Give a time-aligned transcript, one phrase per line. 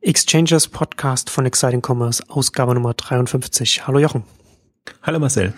[0.00, 3.86] Exchanges Podcast von Exciting Commerce, Ausgabe Nummer 53.
[3.86, 4.24] Hallo Jochen.
[5.02, 5.54] Hallo Marcel.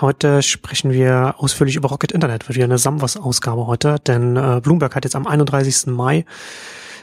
[0.00, 2.48] Heute sprechen wir ausführlich über Rocket Internet.
[2.48, 5.86] Wird wieder eine Samwas-Ausgabe heute, denn äh, Bloomberg hat jetzt am 31.
[5.86, 6.24] Mai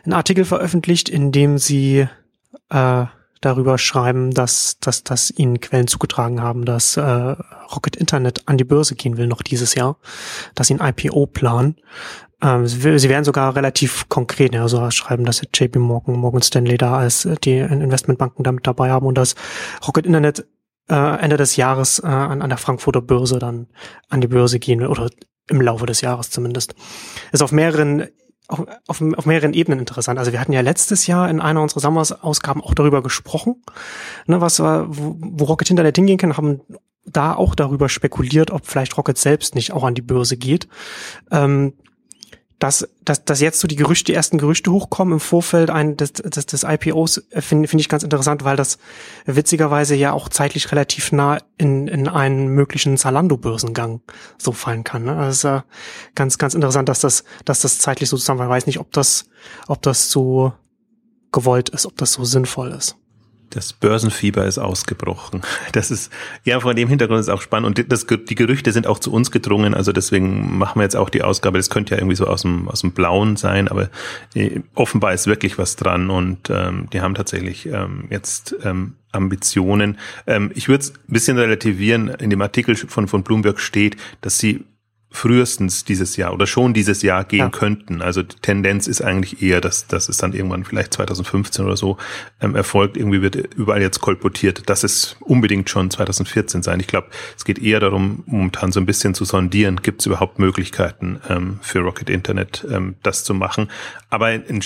[0.03, 2.07] einen Artikel veröffentlicht, in dem sie
[2.69, 3.05] äh,
[3.45, 8.63] darüber schreiben, dass, dass, dass ihnen Quellen zugetragen haben, dass äh, Rocket Internet an die
[8.63, 9.97] Börse gehen will noch dieses Jahr,
[10.55, 11.77] dass sie ein IPO planen.
[12.41, 16.97] Ähm, sie, sie werden sogar relativ konkret, also schreiben, dass JP Morgan, Morgan Stanley da
[16.97, 19.35] als äh, die Investmentbanken damit dabei haben und dass
[19.87, 20.45] Rocket Internet
[20.89, 23.67] äh, Ende des Jahres äh, an, an der Frankfurter Börse dann
[24.09, 25.09] an die Börse gehen will oder
[25.49, 26.75] im Laufe des Jahres zumindest.
[27.31, 28.07] Ist auf mehreren
[28.53, 30.19] auf, auf, auf mehreren Ebenen interessant.
[30.19, 33.63] Also wir hatten ja letztes Jahr in einer unserer Sommersausgaben auch darüber gesprochen,
[34.27, 36.61] ne, was wo, wo Rocket Internet hingehen kann, haben
[37.05, 40.67] da auch darüber spekuliert, ob vielleicht Rocket selbst nicht auch an die Börse geht.
[41.31, 41.73] Ähm,
[42.63, 46.13] dass, dass, dass jetzt so die Gerüchte, die ersten Gerüchte hochkommen im Vorfeld ein, des,
[46.13, 48.77] des, des IPOs, äh, finde find ich ganz interessant, weil das
[49.25, 53.99] witzigerweise ja auch zeitlich relativ nah in, in einen möglichen Zalando-Börsengang
[54.37, 55.03] so fallen kann.
[55.03, 55.17] Ne?
[55.17, 55.65] Also ja
[56.15, 58.49] ganz, ganz interessant, dass das, dass das zeitlich so zusammenfällt.
[58.49, 59.25] Ich weiß nicht, ob das,
[59.67, 60.53] ob das so
[61.33, 62.95] gewollt ist, ob das so sinnvoll ist.
[63.53, 65.41] Das Börsenfieber ist ausgebrochen.
[65.73, 66.11] Das ist,
[66.43, 67.79] ja, vor dem Hintergrund ist auch spannend.
[67.79, 69.75] Und das, die Gerüchte sind auch zu uns gedrungen.
[69.75, 71.59] Also deswegen machen wir jetzt auch die Ausgabe.
[71.59, 73.89] Das könnte ja irgendwie so aus dem, aus dem Blauen sein, aber
[74.33, 76.09] äh, offenbar ist wirklich was dran.
[76.09, 79.99] Und ähm, die haben tatsächlich ähm, jetzt ähm, Ambitionen.
[80.25, 82.07] Ähm, ich würde es ein bisschen relativieren.
[82.07, 84.65] In dem Artikel von, von Bloomberg steht, dass sie
[85.13, 87.49] frühestens dieses Jahr oder schon dieses Jahr gehen ja.
[87.49, 88.01] könnten.
[88.01, 91.97] Also die Tendenz ist eigentlich eher, dass, dass es dann irgendwann vielleicht 2015 oder so
[92.41, 92.97] ähm, erfolgt.
[92.97, 96.79] Irgendwie wird überall jetzt kolportiert, dass es unbedingt schon 2014 sein.
[96.79, 100.39] Ich glaube, es geht eher darum, momentan so ein bisschen zu sondieren, gibt es überhaupt
[100.39, 103.69] Möglichkeiten ähm, für Rocket Internet ähm, das zu machen.
[104.09, 104.63] Aber in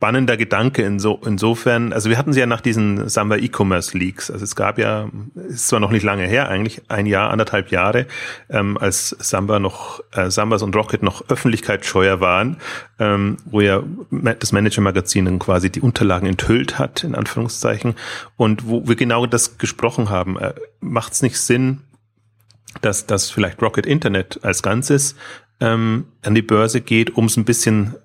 [0.00, 4.42] spannender Gedanke inso, insofern, also wir hatten sie ja nach diesen Samba E-Commerce Leaks, also
[4.42, 5.10] es gab ja,
[5.46, 8.06] ist zwar noch nicht lange her, eigentlich ein Jahr, anderthalb Jahre,
[8.48, 12.56] ähm, als Samba noch, äh, Sambas und Rocket noch öffentlichkeitsscheuer waren,
[12.98, 17.94] ähm, wo ja das Manager-Magazin dann quasi die Unterlagen enthüllt hat, in Anführungszeichen,
[18.38, 20.38] und wo wir genau das gesprochen haben.
[20.38, 21.80] Äh, Macht es nicht Sinn,
[22.80, 25.14] dass das vielleicht Rocket Internet als Ganzes
[25.60, 27.96] ähm, an die Börse geht, um es ein bisschen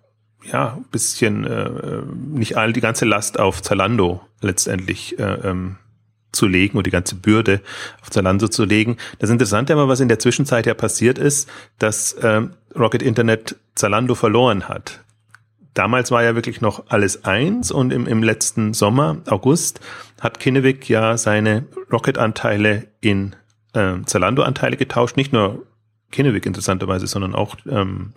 [0.52, 2.02] ja, bisschen äh,
[2.34, 5.78] nicht all die ganze Last auf Zalando letztendlich äh, ähm,
[6.32, 7.62] zu legen und die ganze Bürde
[8.02, 8.98] auf Zalando zu legen.
[9.20, 14.16] Das Interessante aber, was in der Zwischenzeit ja passiert ist, dass ähm, Rocket Internet Zalando
[14.16, 15.02] verloren hat.
[15.74, 19.82] Damals war ja wirklich noch alles eins und im, im letzten Sommer, August,
[20.22, 23.36] hat Kinnevik ja seine Rocket-Anteile in
[23.74, 25.18] äh, Zalando-Anteile getauscht.
[25.18, 25.66] Nicht nur
[26.12, 28.14] Kinnevik interessanterweise, sondern auch ähm,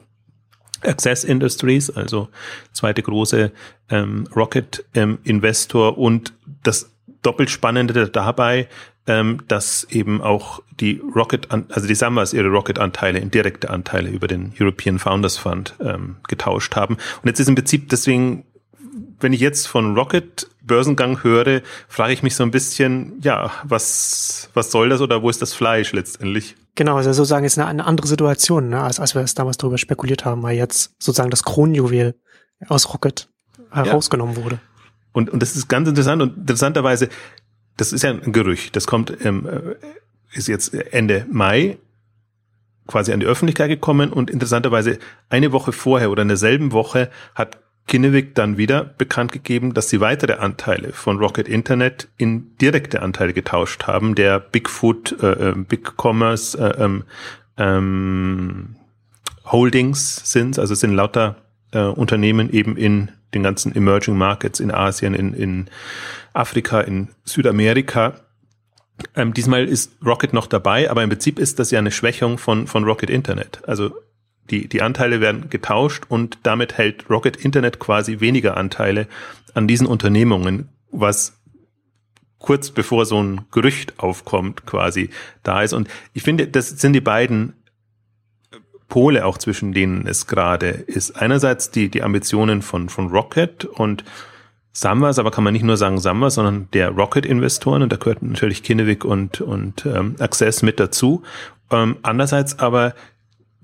[0.83, 2.29] Access Industries, also
[2.73, 3.53] zweite große
[3.91, 6.91] ähm, Rocket-Investor ähm, und das
[7.23, 8.69] doppelt Spannende dabei,
[9.07, 14.29] ähm, dass eben auch die Rocket, also die Sambas ihre Rocket-Anteile in direkte Anteile über
[14.29, 16.95] den European Founders Fund ähm, getauscht haben.
[16.95, 18.45] Und jetzt ist im Prinzip deswegen,
[19.21, 24.51] wenn ich jetzt von Rocket Börsengang höre, frage ich mich so ein bisschen, ja, was,
[24.55, 26.55] was soll das oder wo ist das Fleisch letztendlich?
[26.79, 29.79] Genau, also sozusagen ist eine, eine andere Situation, ne, als, als wir es damals darüber
[29.79, 32.15] spekuliert haben, weil jetzt sozusagen das Kronjuwel
[32.69, 33.29] aus Rocket
[33.73, 34.45] herausgenommen ja.
[34.45, 34.61] wurde.
[35.11, 37.09] Und, und das ist ganz interessant und interessanterweise,
[37.77, 39.49] das ist ja ein Gerücht, das kommt, ähm,
[40.33, 41.79] ist jetzt Ende Mai
[42.87, 45.01] quasi an die Öffentlichkeit gekommen und interessanterweise
[45.31, 50.01] eine Woche vorher oder in derselben Woche hat Kinnevik dann wieder bekannt gegeben, dass sie
[50.01, 55.95] weitere Anteile von Rocket Internet in direkte Anteile getauscht haben, der Bigfoot, äh, äh, Big
[55.97, 57.05] Commerce äh, ähm,
[57.57, 58.77] ähm,
[59.47, 61.37] Holdings sind, also es sind lauter
[61.73, 65.67] äh, Unternehmen eben in den ganzen Emerging Markets in Asien, in, in
[66.33, 68.15] Afrika, in Südamerika.
[69.15, 72.67] Ähm, diesmal ist Rocket noch dabei, aber im Prinzip ist das ja eine Schwächung von,
[72.67, 73.61] von Rocket Internet.
[73.67, 73.95] Also
[74.51, 79.07] die, die Anteile werden getauscht und damit hält Rocket Internet quasi weniger Anteile
[79.55, 81.39] an diesen Unternehmungen, was
[82.39, 85.11] kurz bevor so ein Gerücht aufkommt, quasi
[85.43, 85.73] da ist.
[85.73, 87.55] Und ich finde, das sind die beiden
[88.89, 91.17] Pole auch zwischen denen es gerade ist.
[91.17, 94.05] Einerseits die, die Ambitionen von, von Rocket und
[94.73, 98.63] Samwas, aber kann man nicht nur sagen Samwas, sondern der Rocket-Investoren und da gehört natürlich
[98.63, 101.23] Kinnevik und, und ähm, Access mit dazu.
[101.71, 102.95] Ähm, andererseits aber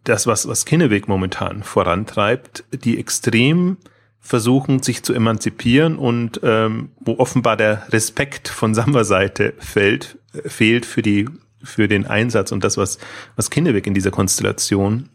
[0.05, 3.79] das, was, was Kinneweg momentan vorantreibt, die extrem
[4.21, 10.87] versuchen, sich zu emanzipieren und ähm, wo offenbar der Respekt von Samba-Seite fällt, äh, fehlt
[10.87, 11.29] für die
[11.65, 12.99] für den Einsatz und das, was,
[13.37, 15.09] was Kinneweg in dieser Konstellation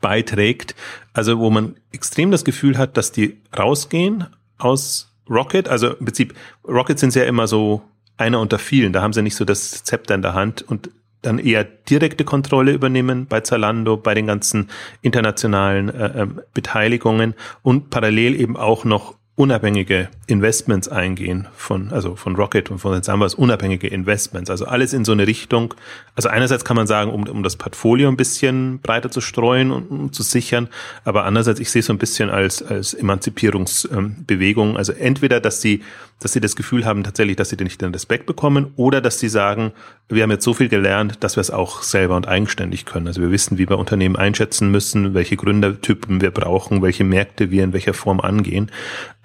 [0.00, 0.74] beiträgt.
[1.12, 4.26] Also wo man extrem das Gefühl hat, dass die rausgehen
[4.58, 6.34] aus Rocket, also im Prinzip,
[6.66, 7.82] Rocket sind ja immer so
[8.16, 10.90] einer unter vielen, da haben sie nicht so das Zepter in der Hand und
[11.26, 14.70] dann eher direkte Kontrolle übernehmen bei Zalando, bei den ganzen
[15.02, 22.34] internationalen äh, äh, Beteiligungen und parallel eben auch noch unabhängige Investments eingehen von, also von
[22.34, 24.50] Rocket und von den Sambas, unabhängige Investments.
[24.50, 25.74] Also alles in so eine Richtung.
[26.16, 29.90] Also einerseits kann man sagen, um, um das Portfolio ein bisschen breiter zu streuen und
[29.90, 30.68] um zu sichern,
[31.04, 34.70] aber andererseits, ich sehe es so ein bisschen als, als Emanzipierungsbewegung.
[34.70, 35.82] Ähm, also entweder, dass sie,
[36.18, 39.28] dass sie das Gefühl haben tatsächlich, dass sie nicht den Respekt bekommen oder dass sie
[39.28, 39.72] sagen,
[40.08, 43.06] wir haben jetzt so viel gelernt, dass wir es auch selber und eigenständig können.
[43.06, 47.64] Also wir wissen, wie wir Unternehmen einschätzen müssen, welche Gründertypen wir brauchen, welche Märkte wir
[47.64, 48.70] in welcher Form angehen.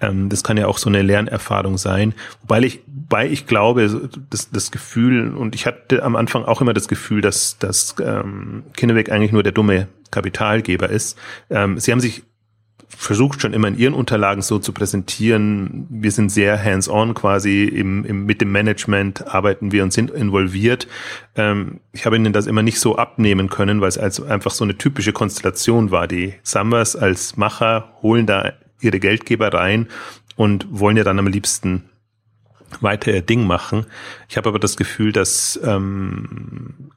[0.00, 2.14] Ähm, das kann ja auch so eine Lernerfahrung sein.
[2.42, 6.74] Wobei ich, wobei ich glaube, das, das Gefühl, und ich hatte am Anfang auch immer
[6.74, 11.18] das Gefühl, dass, dass ähm, Kinneweg eigentlich nur der dumme Kapitalgeber ist.
[11.50, 12.22] Ähm, sie haben sich
[12.96, 18.04] versucht schon immer in ihren Unterlagen so zu präsentieren, wir sind sehr hands-on quasi im,
[18.04, 20.86] im, mit dem Management arbeiten wir und sind involviert.
[21.34, 24.64] Ähm, ich habe ihnen das immer nicht so abnehmen können, weil es als einfach so
[24.64, 26.06] eine typische Konstellation war.
[26.06, 29.88] Die Summers als Macher holen da ihre Geldgeber rein
[30.36, 31.88] und wollen ja dann am liebsten
[32.80, 33.86] weiter ihr Ding machen.
[34.28, 36.90] Ich habe aber das Gefühl, dass ähm,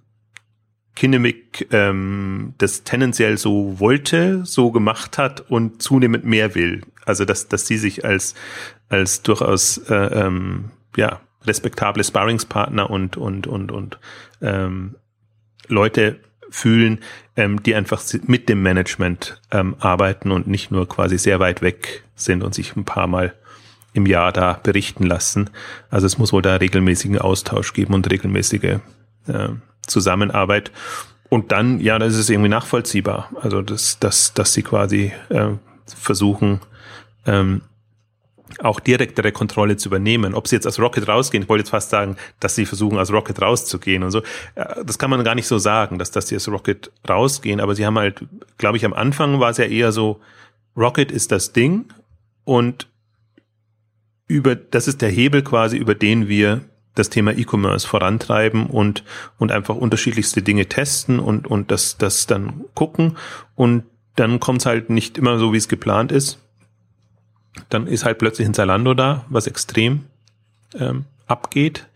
[0.96, 6.82] Kinemic ähm, das tendenziell so wollte, so gemacht hat und zunehmend mehr will.
[7.06, 8.34] Also dass, dass sie sich als,
[8.88, 14.00] als durchaus äh, ähm, ja, respektable Sparringspartner und, und, und, und
[14.42, 14.96] ähm,
[15.68, 17.00] Leute fühlen,
[17.36, 22.04] ähm, die einfach mit dem Management ähm, arbeiten und nicht nur quasi sehr weit weg
[22.16, 23.34] sind und sich ein paar Mal
[23.94, 25.50] im Jahr da berichten lassen.
[25.90, 28.80] Also es muss wohl da regelmäßigen Austausch geben und regelmäßige
[29.28, 29.50] äh,
[29.88, 30.72] Zusammenarbeit.
[31.30, 33.32] Und dann, ja, das ist irgendwie nachvollziehbar.
[33.42, 35.52] Also dass, dass, dass sie quasi äh,
[35.88, 36.60] versuchen,
[37.26, 37.62] ähm,
[38.60, 40.34] auch direktere Kontrolle zu übernehmen.
[40.34, 43.12] Ob sie jetzt als Rocket rausgehen, ich wollte jetzt fast sagen, dass sie versuchen, als
[43.12, 44.22] Rocket rauszugehen und so.
[44.56, 47.86] Das kann man gar nicht so sagen, dass, dass sie als Rocket rausgehen, aber sie
[47.86, 48.26] haben halt,
[48.58, 50.20] glaube ich, am Anfang war es ja eher so,
[50.78, 51.86] Rocket ist das Ding
[52.44, 52.88] und
[54.28, 56.62] über, das ist der Hebel quasi, über den wir
[56.96, 59.04] das Thema E-Commerce vorantreiben und,
[59.38, 63.18] und einfach unterschiedlichste Dinge testen und, und das, das dann gucken
[63.56, 63.84] und
[64.16, 66.40] dann kommt es halt nicht immer so, wie es geplant ist
[67.70, 70.06] dann ist halt plötzlich ein Zalando da, was extrem
[70.80, 71.88] ähm, abgeht.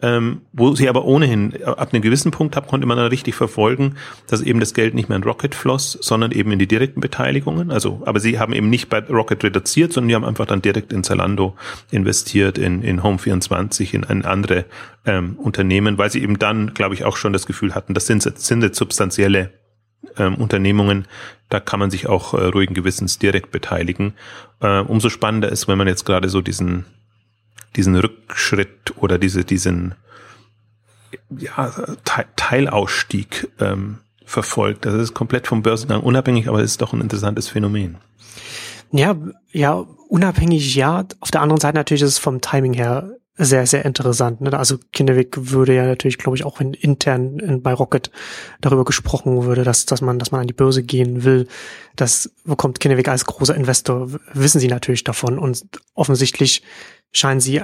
[0.00, 3.34] Ähm, wo sie aber ohnehin äh, ab einem gewissen Punkt haben, konnte man dann richtig
[3.34, 3.96] verfolgen,
[4.28, 7.72] dass eben das Geld nicht mehr in Rocket floss, sondern eben in die direkten Beteiligungen.
[7.72, 10.92] Also, aber sie haben eben nicht bei Rocket reduziert, sondern die haben einfach dann direkt
[10.92, 11.56] in Zalando
[11.90, 14.66] investiert, in, in Home24, in ein andere
[15.04, 18.22] ähm, Unternehmen, weil sie eben dann, glaube ich, auch schon das Gefühl hatten, das sind,
[18.22, 19.50] sind jetzt substanzielle
[20.16, 21.06] ähm, Unternehmungen,
[21.48, 24.14] da kann man sich auch äh, ruhigen Gewissens direkt beteiligen.
[24.60, 26.84] Äh, umso spannender ist, wenn man jetzt gerade so diesen,
[27.76, 29.94] diesen Rückschritt oder diese, diesen
[31.30, 31.70] ja,
[32.04, 34.84] Te Teilausstieg ähm, verfolgt.
[34.84, 37.96] Das ist komplett vom Börsengang unabhängig, aber es ist doch ein interessantes Phänomen.
[38.90, 39.16] Ja,
[39.52, 41.04] ja, unabhängig ja.
[41.20, 44.40] Auf der anderen Seite natürlich ist es vom Timing her sehr, sehr interessant.
[44.40, 44.52] Ne?
[44.52, 48.10] Also Kinderweg würde ja natürlich, glaube ich, auch wenn intern in, bei Rocket
[48.60, 51.46] darüber gesprochen würde, dass, dass man, dass man an die Börse gehen will,
[51.94, 55.64] das bekommt Kinderweg als großer Investor, wissen sie natürlich davon und
[55.94, 56.62] offensichtlich
[57.12, 57.62] scheinen sie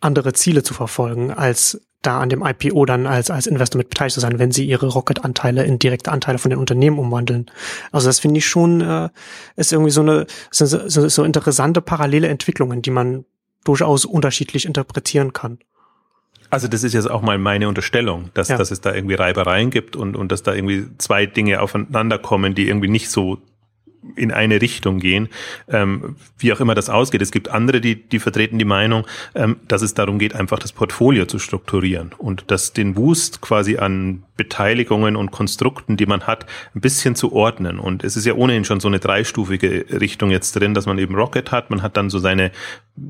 [0.00, 4.14] andere Ziele zu verfolgen, als da an dem IPO dann als, als Investor mit beteiligt
[4.14, 7.50] zu sein, wenn sie ihre Rocket-Anteile in direkte Anteile von den Unternehmen umwandeln.
[7.92, 9.08] Also das finde ich schon, äh,
[9.54, 13.24] ist irgendwie so eine, so, so, so interessante parallele Entwicklungen, die man
[13.64, 15.58] durchaus unterschiedlich interpretieren kann.
[16.50, 18.58] Also das ist jetzt auch mal meine Unterstellung, dass, ja.
[18.58, 22.54] dass es da irgendwie Reibereien gibt und, und dass da irgendwie zwei Dinge aufeinander kommen,
[22.54, 23.38] die irgendwie nicht so
[24.16, 25.28] in eine Richtung gehen,
[25.68, 27.22] ähm, wie auch immer das ausgeht.
[27.22, 30.72] Es gibt andere, die, die vertreten die Meinung, ähm, dass es darum geht, einfach das
[30.72, 36.46] Portfolio zu strukturieren und dass den Boost quasi an Beteiligungen und Konstrukten, die man hat,
[36.74, 37.78] ein bisschen zu ordnen.
[37.78, 41.14] Und es ist ja ohnehin schon so eine dreistufige Richtung jetzt drin, dass man eben
[41.14, 42.50] Rocket hat, man hat dann so seine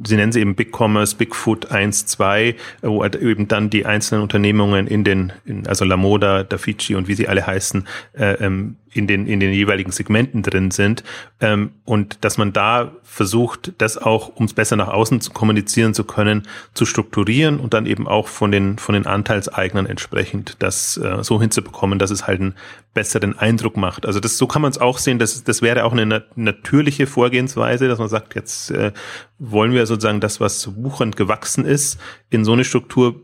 [0.04, 4.22] Sie nennen sie eben Big Commerce, Bigfoot 1, 2, wo halt eben dann die einzelnen
[4.22, 9.08] Unternehmungen in den, in, also Lamoda, Dafici und wie sie alle heißen, äh, ähm, in
[9.08, 11.02] den, in den jeweiligen Segmenten drin sind.
[11.40, 15.94] Ähm, und dass man da versucht, das auch, um es besser nach außen zu kommunizieren
[15.94, 20.96] zu können, zu strukturieren und dann eben auch von den, von den Anteilseignern entsprechend das
[20.96, 22.54] äh, so hinzubekommen, dass es halt einen
[22.94, 24.06] besseren Eindruck macht.
[24.06, 27.06] Also das, so kann man es auch sehen, das, das wäre auch eine nat natürliche
[27.06, 28.92] Vorgehensweise, dass man sagt, jetzt äh,
[29.38, 31.98] wollen wir sozusagen das, was wuchernd gewachsen ist,
[32.30, 33.20] in so eine Struktur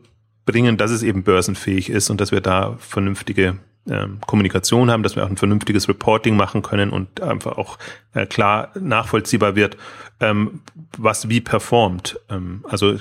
[0.47, 5.17] bringen, dass es eben börsenfähig ist und dass wir da vernünftige ähm, Kommunikation haben, dass
[5.17, 7.79] wir auch ein vernünftiges Reporting machen können und einfach auch
[8.15, 9.77] äh, klar nachvollziehbar wird,
[10.21, 10.61] ähm,
[10.97, 12.21] was wie performt.
[12.29, 12.97] Ähm, also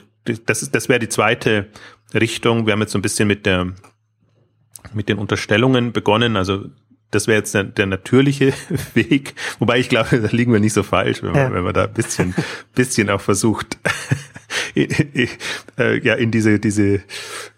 [0.45, 1.67] das das wäre die zweite
[2.13, 2.65] Richtung.
[2.65, 3.73] Wir haben jetzt so ein bisschen mit der
[4.93, 6.35] mit den Unterstellungen begonnen.
[6.35, 6.65] Also
[7.11, 8.53] das wäre jetzt der, der natürliche
[8.93, 9.35] Weg.
[9.59, 11.43] Wobei ich glaube, da liegen wir nicht so falsch, wenn, ja.
[11.45, 12.35] man, wenn man da ein bisschen,
[12.75, 13.77] bisschen auch versucht,
[14.75, 15.27] äh,
[16.03, 17.01] ja, in diese, diese,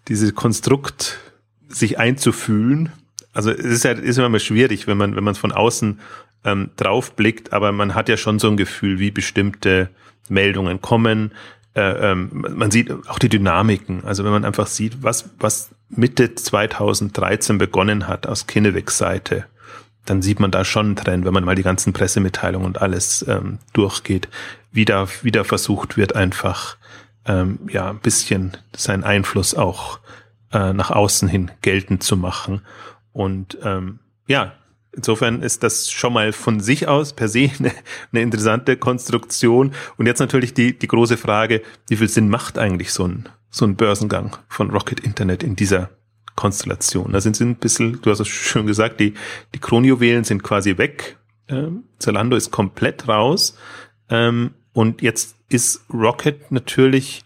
[0.08, 1.20] diese Konstrukt
[1.68, 2.92] sich einzufühlen.
[3.34, 6.00] Also es ist ja ist immer mal schwierig, wenn man, wenn man von außen
[6.46, 9.90] ähm, drauf blickt, aber man hat ja schon so ein Gefühl, wie bestimmte
[10.30, 11.34] Meldungen kommen.
[11.76, 14.04] Äh, ähm, man sieht auch die Dynamiken.
[14.04, 19.46] Also wenn man einfach sieht, was, was Mitte 2013 begonnen hat aus Kinnewigs Seite,
[20.06, 23.26] dann sieht man da schon einen Trend, wenn man mal die ganzen Pressemitteilungen und alles
[23.28, 24.28] ähm, durchgeht,
[24.72, 26.78] wie da wieder versucht wird, einfach
[27.26, 30.00] ähm, ja ein bisschen seinen Einfluss auch
[30.52, 32.62] äh, nach außen hin geltend zu machen.
[33.12, 34.54] Und ähm, ja,
[34.92, 37.72] insofern ist das schon mal von sich aus per se eine,
[38.12, 39.74] eine interessante Konstruktion.
[39.98, 43.66] Und jetzt natürlich die, die große Frage, wie viel Sinn macht eigentlich so ein, so
[43.66, 45.90] ein Börsengang von Rocket Internet in dieser
[46.36, 47.12] Konstellation?
[47.12, 49.14] Da sind sie ein bisschen, du hast es schon gesagt, die,
[49.54, 51.18] die Kronjuwelen sind quasi weg.
[51.48, 53.58] Ähm, Zalando ist komplett raus.
[54.10, 57.24] Ähm, und jetzt ist Rocket natürlich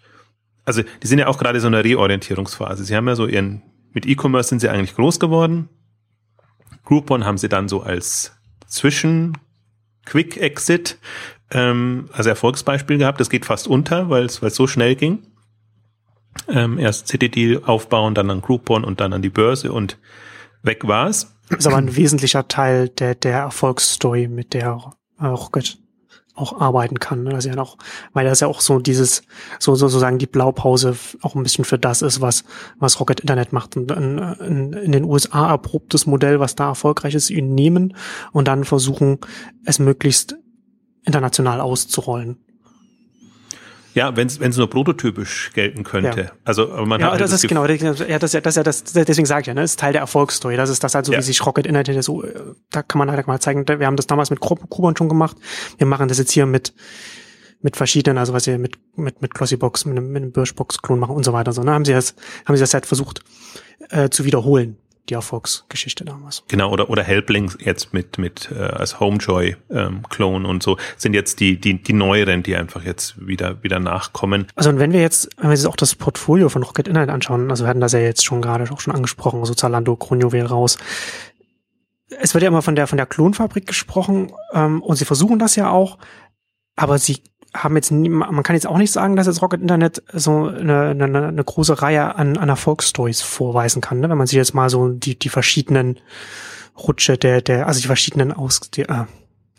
[0.66, 2.84] also die sind ja auch gerade so in einer Reorientierungsphase.
[2.84, 3.62] Sie haben ja so ihren,
[3.92, 5.70] mit E-Commerce sind sie eigentlich groß geworden.
[6.86, 8.34] Groupon haben sie dann so als
[8.68, 9.38] Zwischen
[10.06, 10.98] Quick Exit
[11.52, 13.20] ähm, als Erfolgsbeispiel gehabt.
[13.20, 15.28] Das geht fast unter, weil es weil es so schnell ging.
[16.48, 19.98] Ähm, erst CTD aufbauen, dann an Groupon und dann an die Börse und
[20.62, 21.36] weg war's.
[21.50, 25.78] Das ist aber ein wesentlicher Teil der, der Erfolgsstory, mit der äh, Rocket
[26.36, 27.28] auch arbeiten kann.
[27.28, 27.78] Ist ja noch,
[28.14, 29.22] weil das ja auch so dieses,
[29.60, 32.44] so sozusagen die Blaupause auch ein bisschen für das ist, was,
[32.80, 33.78] was Rocket Internet macht.
[33.78, 37.96] Und in, in, in den USA erprobtes Modell, was da erfolgreich ist, ihn nehmen
[38.32, 39.20] und dann versuchen,
[39.66, 40.36] es möglichst
[41.06, 42.43] international auszurollen.
[43.94, 46.22] Ja, wenn es nur prototypisch gelten könnte.
[46.22, 46.32] Ja.
[46.44, 49.42] Also, aber man ja, hat das ist genau, ja, das, das, ja, das, deswegen sage
[49.42, 50.56] ich ja, ne, das ist Teil der Erfolgsstory.
[50.56, 51.20] Das ist das halt so, ja.
[51.20, 52.24] wie sich Rocket Internet so,
[52.72, 55.38] da kann man halt mal zeigen, wir haben das damals mit Kuban schon gemacht.
[55.78, 56.74] Wir machen das jetzt hier mit,
[57.62, 61.16] mit verschiedenen, also was wir mit, mit, mit Glossybox, mit einem, mit einem Birchbox-Klon machen
[61.16, 61.54] und so weiter.
[61.54, 63.24] So, ne, haben sie das, haben sie das halt versucht,
[63.90, 64.78] äh, zu wiederholen
[65.10, 66.44] die Erfolgsgeschichte damals.
[66.48, 71.40] Genau, oder, oder Helpling jetzt mit, mit äh, als Homejoy-Clone ähm, und so sind jetzt
[71.40, 74.48] die, die, die neueren, die einfach jetzt wieder, wieder nachkommen.
[74.56, 77.50] Also und wenn wir jetzt, wenn wir jetzt auch das Portfolio von Rocket Internet anschauen,
[77.50, 80.78] also wir hatten das ja jetzt schon gerade auch schon angesprochen, so Zalando, Kronjuwel raus.
[82.22, 85.56] Es wird ja immer von der, von der Klonfabrik gesprochen ähm, und sie versuchen das
[85.58, 85.98] ja auch,
[86.76, 90.02] aber sie haben jetzt nie, man kann jetzt auch nicht sagen, dass jetzt Rocket Internet
[90.12, 94.10] so eine, eine, eine große Reihe an, an Erfolgsstories vorweisen kann, ne?
[94.10, 96.00] wenn man sich jetzt mal so die, die verschiedenen
[96.78, 99.06] Rutsche der, der, also die verschiedenen Aus, die, äh,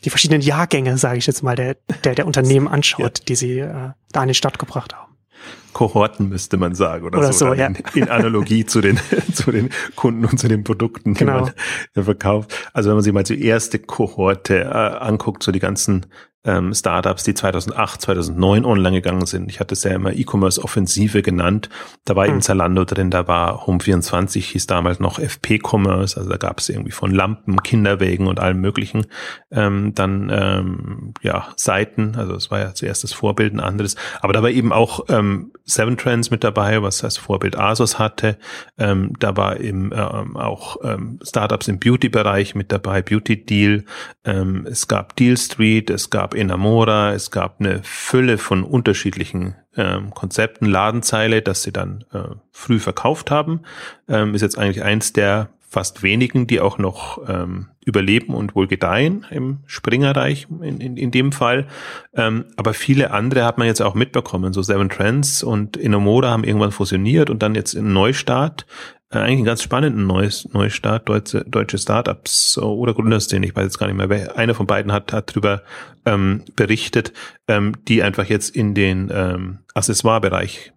[0.05, 3.25] die verschiedenen Jahrgänge, sage ich jetzt mal, der, der, der Unternehmen anschaut, ja.
[3.29, 5.15] die sie äh, da in die Stadt gebracht haben.
[5.73, 7.67] Kohorten müsste man sagen oder, oder so, so ja.
[7.67, 8.99] in, in, Analogie zu den
[9.35, 11.51] zu den Kunden und zu den Produkten, die genau.
[11.95, 12.71] man verkauft.
[12.73, 16.07] Also wenn man sich mal die erste Kohorte äh, anguckt, so die ganzen
[16.45, 19.51] ähm, Startups, die 2008, 2009 online gegangen sind.
[19.51, 21.69] Ich hatte es ja immer E-Commerce-Offensive genannt.
[22.05, 26.61] Da war eben Zalando drin, da war Home24, hieß damals noch FP-Commerce, also da gab
[26.61, 29.07] es irgendwie von Lampen, Kinderwägen und allem möglichen.
[29.51, 33.97] Ähm, dann ähm, ja Seiten, also es war ja zuerst das Vorbild ein anderes.
[34.21, 38.37] Aber da war eben auch ähm, Seven Trends mit dabei, was als Vorbild Asos hatte.
[38.77, 43.85] Ähm, da war eben ähm, auch ähm, Startups im Beauty-Bereich mit dabei, Beauty Deal.
[44.25, 50.11] Ähm, es gab Deal Street, es gab Enamora, es gab eine Fülle von unterschiedlichen ähm,
[50.11, 53.61] Konzepten, Ladenzeile, dass sie dann äh, früh verkauft haben.
[54.09, 58.69] Ähm, ist jetzt eigentlich eins der fast wenigen, die auch noch ähm, überleben und wohl
[58.69, 61.67] gedeihen im Springerreich in, in, in dem Fall.
[62.15, 64.53] Ähm, aber viele andere hat man jetzt auch mitbekommen.
[64.53, 68.67] So Seven Trends und Enomora haben irgendwann fusioniert und dann jetzt im Neustart
[69.23, 73.87] eigentlich einen ganz spannenden Neues, Neustart, deutsche, deutsche Startups oder Gründerszene, ich weiß jetzt gar
[73.87, 75.63] nicht mehr, wer, einer von beiden hat, hat drüber
[76.05, 77.13] ähm, berichtet,
[77.49, 80.73] ähm, die einfach jetzt in den ähm, Accessoire-Bereich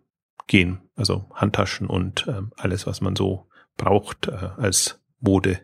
[0.47, 5.59] gehen, also Handtaschen und ähm, alles, was man so braucht äh, als Mode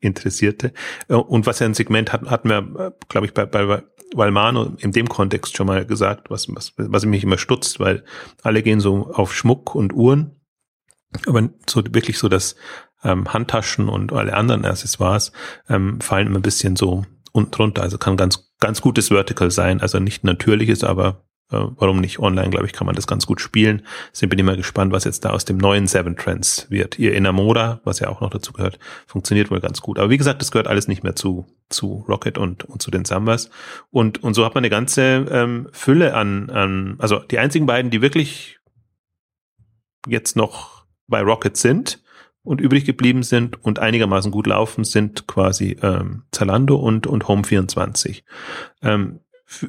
[0.00, 0.72] Interessierte.
[1.08, 3.82] Äh, und was ja ein Segment hat, hatten wir, äh, glaube ich, bei, bei
[4.14, 8.04] Valmano in dem Kontext schon mal gesagt, was, was, was mich immer stutzt, weil
[8.42, 10.37] alle gehen so auf Schmuck und Uhren
[11.26, 12.56] aber so wirklich so, dass
[13.02, 15.32] ähm, Handtaschen und alle anderen Accessoires
[15.68, 17.82] ähm, fallen immer ein bisschen so unten drunter.
[17.82, 19.80] Also kann ganz, ganz gutes Vertical sein.
[19.80, 23.40] Also nicht natürliches, aber äh, warum nicht online, glaube ich, kann man das ganz gut
[23.40, 23.82] spielen.
[24.12, 26.98] Deswegen bin ich mal gespannt, was jetzt da aus dem neuen Seven Trends wird.
[26.98, 29.98] Ihr Enamora, was ja auch noch dazu gehört, funktioniert wohl ganz gut.
[29.98, 33.04] Aber wie gesagt, das gehört alles nicht mehr zu, zu Rocket und, und zu den
[33.04, 33.50] Sambas.
[33.90, 37.90] Und, und so hat man eine ganze ähm, Fülle an, an, also die einzigen beiden,
[37.90, 38.58] die wirklich
[40.06, 40.77] jetzt noch
[41.08, 42.00] bei Rocket sind
[42.44, 48.22] und übrig geblieben sind und einigermaßen gut laufen, sind quasi ähm, Zalando und, und Home24.
[48.82, 49.20] Ähm,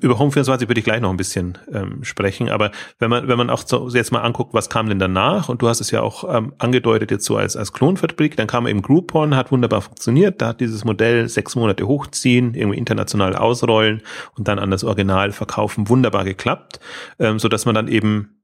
[0.02, 3.50] über Home24 würde ich gleich noch ein bisschen ähm, sprechen, aber wenn man, wenn man
[3.50, 6.26] auch so jetzt mal anguckt, was kam denn danach, und du hast es ja auch
[6.36, 10.50] ähm, angedeutet jetzt so als, als Klonfabrik, dann kam eben Groupon, hat wunderbar funktioniert, da
[10.50, 14.02] hat dieses Modell sechs Monate hochziehen, irgendwie international ausrollen
[14.36, 16.82] und dann an das Original verkaufen, wunderbar geklappt,
[17.18, 18.39] ähm, so dass man dann eben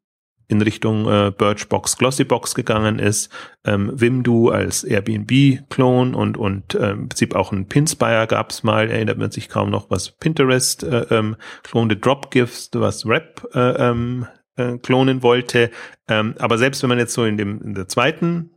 [0.48, 3.32] in Richtung äh, Birchbox, Glossybox gegangen ist,
[3.66, 8.90] ähm, Wimdu als Airbnb-Klon und und äh, im Prinzip auch ein Pinspire gab es mal,
[8.90, 14.28] erinnert man sich kaum noch, was Pinterest äh, ähm, klonte Dropgifts, was Rap äh, ähm,
[14.56, 15.72] äh, klonen wollte.
[16.08, 18.52] Ähm, aber selbst wenn man jetzt so in dem in der zweiten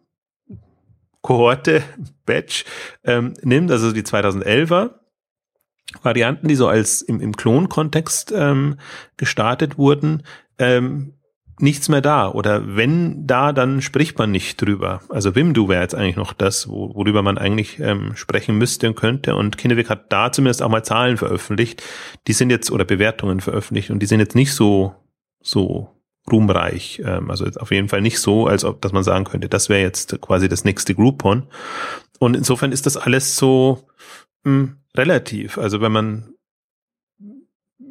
[1.23, 1.83] Kohorte
[2.27, 2.65] Batch
[3.05, 4.91] ähm, nimmt, also die 2011er
[6.03, 8.77] Varianten, die so als im, im Klon-Kontext ähm,
[9.17, 10.23] gestartet wurden,
[10.59, 11.15] ähm,
[11.61, 12.29] nichts mehr da.
[12.29, 15.01] Oder wenn da, dann spricht man nicht drüber.
[15.09, 18.95] Also Wimdu wäre jetzt eigentlich noch das, wo, worüber man eigentlich ähm, sprechen müsste und
[18.97, 19.35] könnte.
[19.35, 21.83] Und Kinewick hat da zumindest auch mal Zahlen veröffentlicht.
[22.27, 24.95] Die sind jetzt, oder Bewertungen veröffentlicht und die sind jetzt nicht so,
[25.43, 25.89] so
[26.31, 27.03] ruhmreich.
[27.05, 29.83] Ähm, also auf jeden Fall nicht so, als ob, dass man sagen könnte, das wäre
[29.83, 31.45] jetzt quasi das nächste Groupon.
[32.19, 33.87] Und insofern ist das alles so
[34.45, 35.59] mh, hm, relativ.
[35.59, 36.35] Also wenn man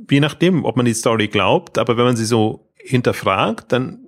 [0.10, 4.08] je nachdem, ob man die Story glaubt, aber wenn man sie so hinterfragt, dann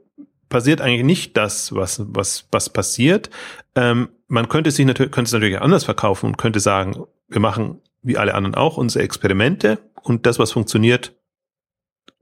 [0.50, 3.30] passiert eigentlich nicht das, was, was, was passiert.
[3.76, 7.82] Ähm, man könnte sich natürlich, könnte es natürlich anders verkaufen und könnte sagen, wir machen
[8.02, 11.14] wie alle anderen auch unsere Experimente und das, was funktioniert,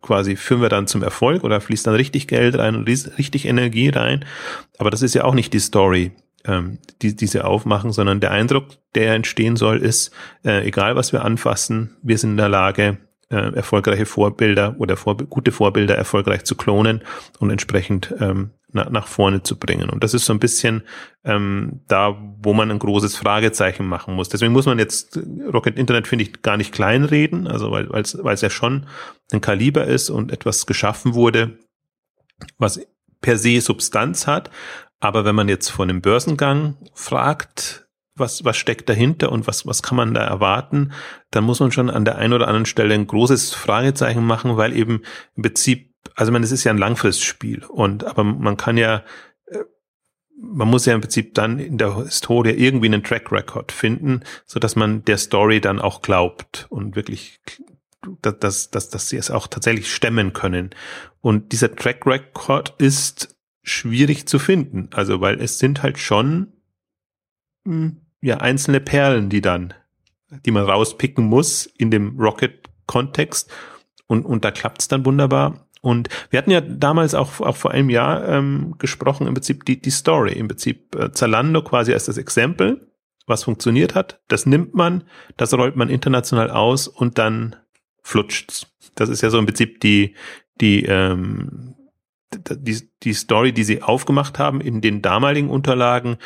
[0.02, 3.90] quasi führen wir dann zum Erfolg oder fließt dann richtig Geld rein und richtig Energie
[3.90, 4.26] rein.
[4.78, 6.12] Aber das ist ja auch nicht die Story,
[6.46, 10.12] ähm, die, die sie aufmachen, sondern der Eindruck, der entstehen soll, ist,
[10.44, 12.98] äh, egal was wir anfassen, wir sind in der Lage,
[13.30, 17.02] äh, erfolgreiche Vorbilder oder vor, gute Vorbilder erfolgreich zu klonen
[17.40, 19.90] und entsprechend ähm, na, nach vorne zu bringen.
[19.90, 20.84] Und das ist so ein bisschen
[21.24, 24.30] ähm, da, wo man ein großes Fragezeichen machen muss.
[24.30, 25.20] Deswegen muss man jetzt
[25.52, 28.86] Rocket Internet, finde ich, gar nicht kleinreden, also weil weil es ja schon
[29.32, 31.58] ein Kaliber ist und etwas geschaffen wurde,
[32.58, 32.80] was
[33.22, 34.50] per se Substanz hat.
[35.00, 37.87] Aber wenn man jetzt vor einem Börsengang fragt,
[38.19, 40.91] was, was steckt dahinter und was, was kann man da erwarten,
[41.32, 44.75] dann muss man schon an der einen oder anderen Stelle ein großes Fragezeichen machen, weil
[44.75, 45.01] eben
[45.36, 49.03] im Prinzip, also man, es ist ja ein Langfristspiel und, aber man kann ja,
[49.47, 49.63] äh,
[50.39, 54.60] man muss ja im Prinzip dann in der Historie irgendwie einen Track Record finden, so
[54.60, 57.39] dass man der Story dann auch glaubt und wirklich,
[58.21, 60.69] dass, dass, dass, sie es auch tatsächlich stemmen können.
[61.21, 66.53] Und dieser Track Record ist schwierig zu finden, also weil es sind halt schon
[67.67, 69.73] hm, ja einzelne Perlen, die dann,
[70.45, 73.51] die man rauspicken muss in dem Rocket-Kontext.
[74.08, 75.67] Und, und da klappt's dann wunderbar.
[75.82, 79.80] Und wir hatten ja damals auch, auch vor einem Jahr ähm, gesprochen, im Prinzip die,
[79.80, 82.91] die Story, im Prinzip äh, Zalando quasi als das Exempel,
[83.25, 84.19] was funktioniert hat.
[84.27, 85.03] Das nimmt man,
[85.36, 87.56] das rollt man international aus und dann
[88.01, 88.67] flutscht's.
[88.95, 90.15] Das ist ja so im Prinzip die,
[90.60, 91.75] die, ähm,
[92.34, 96.17] die, die Story, die sie aufgemacht haben in den damaligen Unterlagen,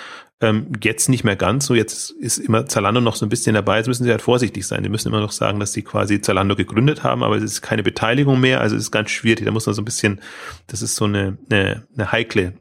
[0.41, 1.75] ähm, jetzt nicht mehr ganz so.
[1.75, 3.77] Jetzt ist immer Zalando noch so ein bisschen dabei.
[3.77, 4.83] Jetzt müssen sie halt vorsichtig sein.
[4.83, 7.83] Die müssen immer noch sagen, dass sie quasi Zalando gegründet haben, aber es ist keine
[7.83, 8.59] Beteiligung mehr.
[8.61, 9.45] Also es ist ganz schwierig.
[9.45, 10.19] Da muss man so ein bisschen,
[10.67, 12.53] das ist so eine, eine, eine heikle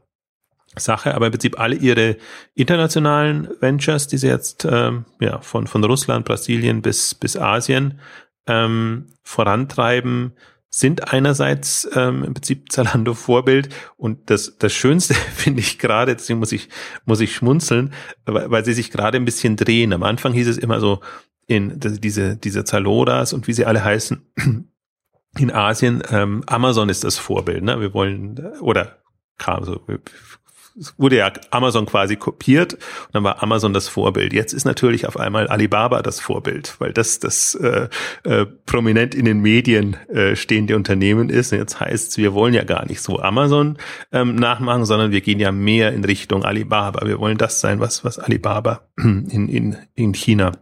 [0.77, 2.17] Sache, aber im Prinzip alle ihre
[2.55, 7.99] internationalen Ventures, die sie jetzt ähm, ja von von Russland, Brasilien bis bis Asien
[8.47, 10.33] ähm, vorantreiben,
[10.71, 16.39] sind einerseits ähm, im Prinzip Zalando Vorbild und das, das Schönste finde ich gerade, deswegen
[16.39, 16.69] muss ich,
[17.05, 17.93] muss ich schmunzeln,
[18.25, 19.93] weil, weil sie sich gerade ein bisschen drehen.
[19.93, 21.01] Am Anfang hieß es immer so,
[21.51, 24.23] in diese, diese Zaloras und wie sie alle heißen,
[25.39, 27.81] in Asien, ähm, Amazon ist das Vorbild, ne?
[27.81, 28.99] Wir wollen, oder
[29.37, 29.81] kam so,
[30.97, 34.33] wurde ja Amazon quasi kopiert und dann war Amazon das Vorbild.
[34.33, 37.89] Jetzt ist natürlich auf einmal Alibaba das Vorbild, weil das das äh,
[38.25, 41.53] äh, prominent in den Medien äh, stehende Unternehmen ist.
[41.53, 43.79] Und jetzt heißt es, wir wollen ja gar nicht so Amazon
[44.13, 47.07] ähm, nachmachen, sondern wir gehen ja mehr in Richtung Alibaba.
[47.07, 50.53] Wir wollen das sein, was was Alibaba in in in China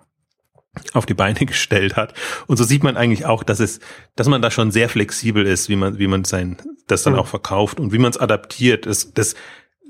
[0.92, 2.14] auf die Beine gestellt hat.
[2.46, 3.80] Und so sieht man eigentlich auch, dass es,
[4.16, 7.26] dass man da schon sehr flexibel ist, wie man, wie man sein, das dann auch
[7.26, 8.86] verkauft und wie man es adaptiert.
[8.86, 9.34] Das, das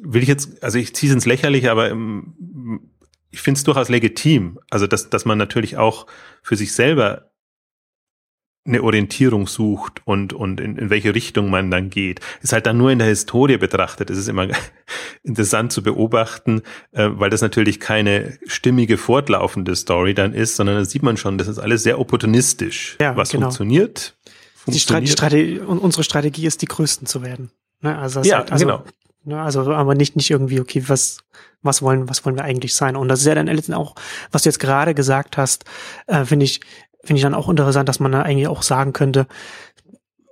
[0.02, 2.90] will ich jetzt, also ich ziehe es ins Lächerliche, aber im,
[3.30, 4.58] ich finde es durchaus legitim.
[4.70, 6.06] Also dass, dass man natürlich auch
[6.42, 7.28] für sich selber
[8.68, 12.20] eine Orientierung sucht und, und in, in welche Richtung man dann geht.
[12.42, 14.10] Ist halt dann nur in der Historie betrachtet.
[14.10, 14.48] Es ist immer
[15.22, 20.84] interessant zu beobachten, äh, weil das natürlich keine stimmige, fortlaufende Story dann ist, sondern da
[20.84, 22.96] sieht man schon, das ist alles sehr opportunistisch.
[23.00, 23.46] Ja, Was genau.
[23.46, 24.16] funktioniert,
[24.66, 27.50] Die Strate Strate unsere Strategie ist, die Größten zu werden.
[27.80, 27.96] Ne?
[27.96, 28.84] Also, Ja, halt, also, genau.
[29.24, 29.40] Ne?
[29.40, 31.18] Also, aber nicht, nicht irgendwie, okay, was,
[31.62, 32.96] was wollen, was wollen wir eigentlich sein?
[32.96, 33.94] Und das ist ja dann letztendlich auch,
[34.30, 35.64] was du jetzt gerade gesagt hast,
[36.06, 36.60] äh, finde ich,
[37.02, 39.26] finde ich dann auch interessant, dass man da eigentlich auch sagen könnte,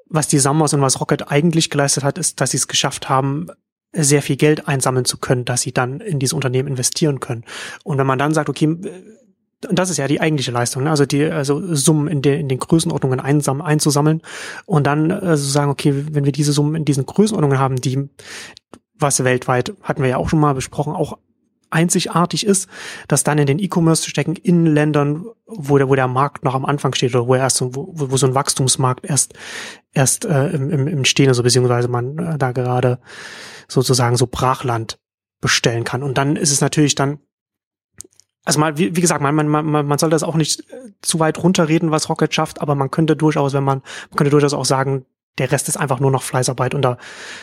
[0.08, 3.48] was die Summers und was Rocket eigentlich geleistet hat, ist, dass sie es geschafft haben,
[3.92, 7.44] sehr viel Geld einsammeln zu können, dass sie dann in diese Unternehmen investieren können.
[7.82, 8.76] Und wenn man dann sagt, okay,
[9.60, 10.90] das ist ja die eigentliche Leistung, ne?
[10.90, 14.22] also die also Summen in, den in den Größenordnungen einsam, einzusammeln
[14.66, 18.08] und dann äh, so sagen, okay, wenn wir diese Summen in diesen Größenordnungen haben, die
[18.98, 21.18] was weltweit hatten wir ja auch schon mal besprochen, auch
[21.70, 22.68] einzigartig ist,
[23.08, 26.54] das dann in den E-Commerce zu stecken in Ländern, wo der, wo der Markt noch
[26.54, 29.34] am Anfang steht oder wo er erst wo, wo so ein Wachstumsmarkt erst
[29.92, 32.98] erst äh, im, im, im Stehen ist, so beziehungsweise man äh, da gerade
[33.68, 34.98] sozusagen so Brachland
[35.40, 36.02] bestellen kann.
[36.02, 37.18] Und dann ist es natürlich dann
[38.46, 41.18] also mal, wie, wie gesagt, man, man, man, man soll das auch nicht äh, zu
[41.20, 44.64] weit runterreden, was Rocket schafft, aber man könnte durchaus, wenn man, man könnte durchaus auch
[44.64, 45.04] sagen,
[45.38, 46.96] der Rest ist einfach nur noch Fleißarbeit und da,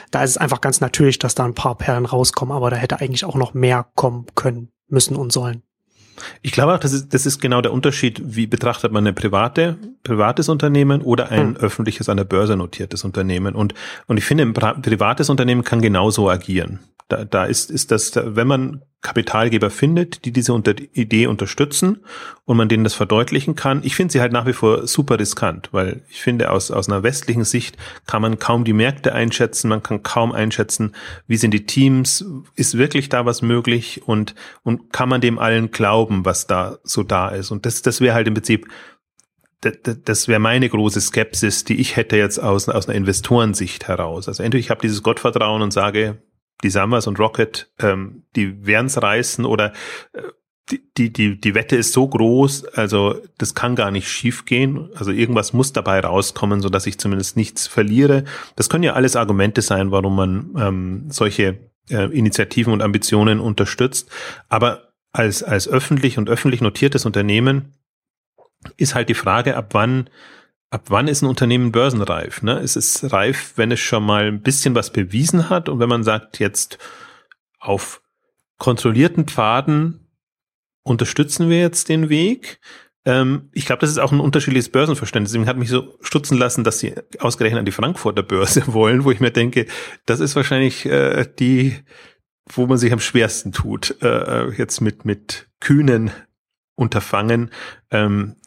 [0.09, 2.99] da ist es einfach ganz natürlich, dass da ein paar Perlen rauskommen, aber da hätte
[3.01, 5.61] eigentlich auch noch mehr kommen können, müssen und sollen.
[6.41, 9.77] Ich glaube auch, das ist, das ist genau der Unterschied, wie betrachtet man eine private,
[10.03, 11.57] privates Unternehmen oder ein Hm.
[11.57, 13.55] öffentliches an der Börse notiertes Unternehmen.
[13.55, 13.73] Und,
[14.07, 16.79] und ich finde, ein privates Unternehmen kann genauso agieren.
[17.09, 22.05] Da, da ist, ist das, da- wenn man Kapitalgeber findet, die diese unter, Idee unterstützen
[22.45, 23.81] und man denen das verdeutlichen kann.
[23.83, 27.03] Ich finde sie halt nach wie vor super riskant, weil ich finde, aus, aus einer
[27.03, 30.95] westlichen Sicht kann man kaum die Märkte einschätzen, man kann kaum einschätzen,
[31.27, 35.71] wie sind die Teams, ist wirklich da was möglich und, und kann man dem allen
[35.71, 37.51] glauben, was da so da ist.
[37.51, 38.67] Und das, das wäre halt im Prinzip
[40.05, 44.27] das, wäre meine große Skepsis, die ich hätte jetzt aus, aus einer Investorensicht heraus.
[44.27, 46.21] Also entweder ich habe dieses Gottvertrauen und sage,
[46.63, 49.73] die Summers und Rocket, ähm, die werden's reißen oder
[50.13, 50.21] äh,
[50.97, 54.89] die, die, die, Wette ist so groß, also das kann gar nicht schief gehen.
[54.95, 58.23] Also irgendwas muss dabei rauskommen, so dass ich zumindest nichts verliere.
[58.55, 64.09] Das können ja alles Argumente sein, warum man ähm, solche äh, Initiativen und Ambitionen unterstützt.
[64.47, 67.73] Aber als, als öffentlich und öffentlich notiertes Unternehmen
[68.77, 70.09] ist halt die Frage, ab wann,
[70.73, 72.41] ab wann ist ein Unternehmen börsenreif?
[72.41, 72.57] Ne?
[72.57, 76.03] Es ist reif, wenn es schon mal ein bisschen was bewiesen hat und wenn man
[76.03, 76.79] sagt, jetzt
[77.59, 78.01] auf
[78.57, 80.09] kontrollierten Pfaden
[80.83, 82.59] unterstützen wir jetzt den Weg.
[83.05, 85.31] Ähm, ich glaube, das ist auch ein unterschiedliches Börsenverständnis.
[85.31, 89.11] Deswegen hat mich so stutzen lassen, dass sie ausgerechnet an die Frankfurter Börse wollen, wo
[89.11, 89.67] ich mir denke,
[90.07, 91.77] das ist wahrscheinlich äh, die,
[92.51, 96.09] wo man sich am schwersten tut, äh, jetzt mit, mit kühnen
[96.75, 97.51] Unterfangen
[97.91, 98.37] ähm,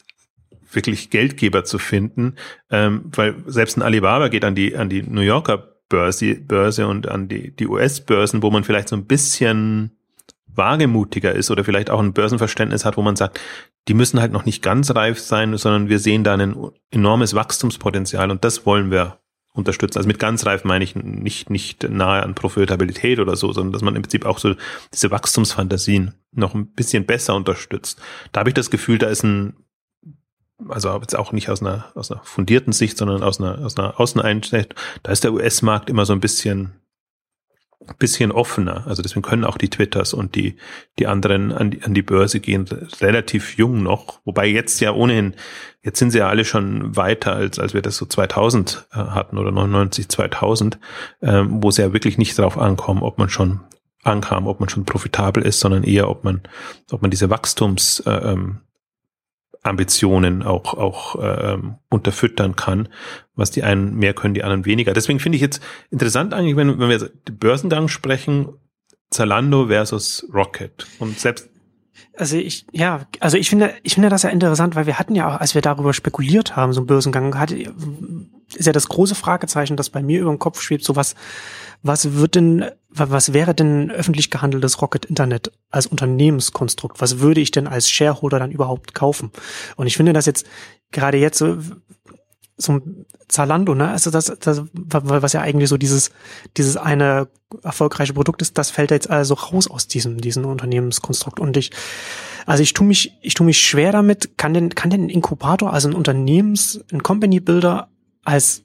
[0.71, 2.35] wirklich Geldgeber zu finden,
[2.69, 7.07] ähm, weil selbst ein Alibaba geht an die an die New Yorker Börse, Börse und
[7.07, 9.91] an die die US-Börsen, wo man vielleicht so ein bisschen
[10.47, 13.39] wagemutiger ist oder vielleicht auch ein Börsenverständnis hat, wo man sagt,
[13.87, 16.55] die müssen halt noch nicht ganz reif sein, sondern wir sehen da ein
[16.91, 19.19] enormes Wachstumspotenzial und das wollen wir
[19.57, 19.97] unterstützen.
[19.97, 23.81] Also mit ganz reif meine ich nicht, nicht nahe an Profitabilität oder so, sondern dass
[23.81, 24.55] man im Prinzip auch so
[24.93, 27.99] diese Wachstumsfantasien noch ein bisschen besser unterstützt.
[28.31, 29.55] Da habe ich das Gefühl, da ist ein,
[30.67, 33.99] also jetzt auch nicht aus einer, aus einer fundierten Sicht, sondern aus einer, aus einer
[33.99, 36.73] Außeneinsicht, da ist der US-Markt immer so ein bisschen,
[37.99, 38.85] bisschen offener.
[38.87, 40.57] Also deswegen können auch die Twitters und die,
[40.97, 42.65] die anderen an die, an die Börse gehen,
[43.01, 44.19] relativ jung noch.
[44.25, 45.35] Wobei jetzt ja ohnehin,
[45.81, 49.37] jetzt sind sie ja alle schon weiter, als, als wir das so 2000 äh, hatten
[49.37, 50.79] oder 99, 2000,
[51.21, 53.61] ähm, wo es ja wirklich nicht darauf ankommt, ob man schon
[54.03, 56.41] ankam, ob man schon profitabel ist, sondern eher, ob man,
[56.91, 58.61] ob man diese Wachstums, äh, ähm,
[59.63, 62.89] Ambitionen auch, auch ähm, unterfüttern kann,
[63.35, 64.93] was die einen mehr können, die anderen weniger.
[64.93, 68.49] Deswegen finde ich jetzt interessant eigentlich, wenn, wenn wir Börsengang sprechen,
[69.09, 70.85] Zalando versus Rocket.
[70.99, 71.49] Und selbst
[72.17, 75.29] Also ich, ja, also ich finde, ich finde das ja interessant, weil wir hatten ja
[75.29, 79.77] auch, als wir darüber spekuliert haben, so ein Börsengang, hatte, ist ja das große Fragezeichen,
[79.77, 81.15] das bei mir über den Kopf schwebt, so was,
[81.81, 87.01] was wird denn, was wäre denn öffentlich gehandeltes Rocket Internet als Unternehmenskonstrukt?
[87.01, 89.31] Was würde ich denn als Shareholder dann überhaupt kaufen?
[89.75, 90.45] Und ich finde das jetzt,
[90.91, 91.57] gerade jetzt so,
[92.57, 96.11] so ein Zalando, ne, also das, das, was ja eigentlich so dieses,
[96.55, 97.27] dieses eine
[97.61, 101.39] erfolgreiche Produkt ist, das fällt jetzt also raus aus diesem, diesem Unternehmenskonstrukt.
[101.39, 101.71] Und ich,
[102.45, 105.71] also ich tue mich, ich tue mich schwer damit, kann denn, kann denn ein Inkubator,
[105.71, 107.89] also ein Unternehmens, ein Company Builder
[108.23, 108.63] als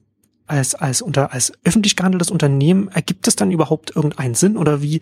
[0.53, 5.01] als, als, unter, als öffentlich gehandeltes Unternehmen, ergibt es dann überhaupt irgendeinen Sinn oder wie,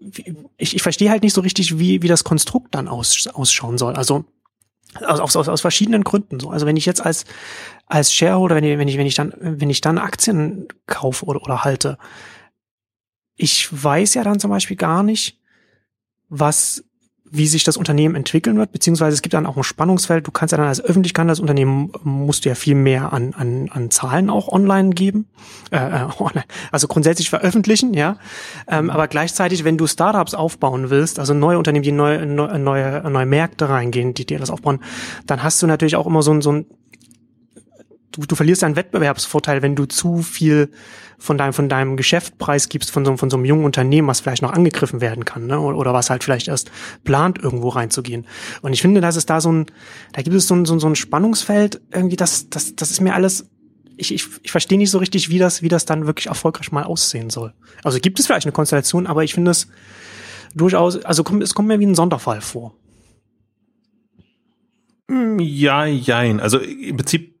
[0.00, 3.76] wie ich, ich verstehe halt nicht so richtig, wie, wie das Konstrukt dann aus, ausschauen
[3.76, 3.94] soll.
[3.94, 4.24] Also
[5.06, 6.50] aus, aus, aus, aus verschiedenen Gründen so.
[6.50, 7.24] Also wenn ich jetzt als
[7.86, 11.42] als Shareholder, wenn ich wenn ich wenn ich dann wenn ich dann Aktien kaufe oder,
[11.42, 11.98] oder halte,
[13.36, 15.38] ich weiß ja dann zum Beispiel gar nicht,
[16.28, 16.84] was
[17.36, 20.26] wie sich das Unternehmen entwickeln wird, beziehungsweise es gibt dann auch ein Spannungsfeld.
[20.26, 23.68] Du kannst ja dann als Öffentlichkeit, das Unternehmen musst du ja viel mehr an, an,
[23.72, 25.26] an Zahlen auch online geben,
[25.70, 26.06] äh, äh
[26.70, 28.18] also grundsätzlich veröffentlichen, ja.
[28.68, 33.10] Ähm, aber gleichzeitig, wenn du Startups aufbauen willst, also neue Unternehmen, die neue, neue, neue,
[33.10, 34.80] neue Märkte reingehen, die dir das aufbauen,
[35.26, 36.66] dann hast du natürlich auch immer so ein, so ein
[38.14, 40.70] du, du verlierst deinen Wettbewerbsvorteil, wenn du zu viel
[41.18, 44.42] von deinem, von deinem Geschäftpreis gibst, von so, von so einem jungen Unternehmen, was vielleicht
[44.42, 45.58] noch angegriffen werden kann, ne?
[45.58, 46.70] oder, oder was halt vielleicht erst
[47.04, 48.26] plant, irgendwo reinzugehen.
[48.62, 49.66] Und ich finde, dass es da so ein,
[50.12, 53.14] da gibt es so ein, so, so ein Spannungsfeld, irgendwie, das, das, das ist mir
[53.14, 53.48] alles,
[53.96, 56.84] ich, ich, ich verstehe nicht so richtig, wie das, wie das dann wirklich erfolgreich mal
[56.84, 57.54] aussehen soll.
[57.84, 59.68] Also gibt es vielleicht eine Konstellation, aber ich finde es
[60.54, 62.74] durchaus, also kommt, es kommt mir wie ein Sonderfall vor.
[65.08, 66.40] Hm, ja, jein.
[66.40, 67.33] Also im Prinzip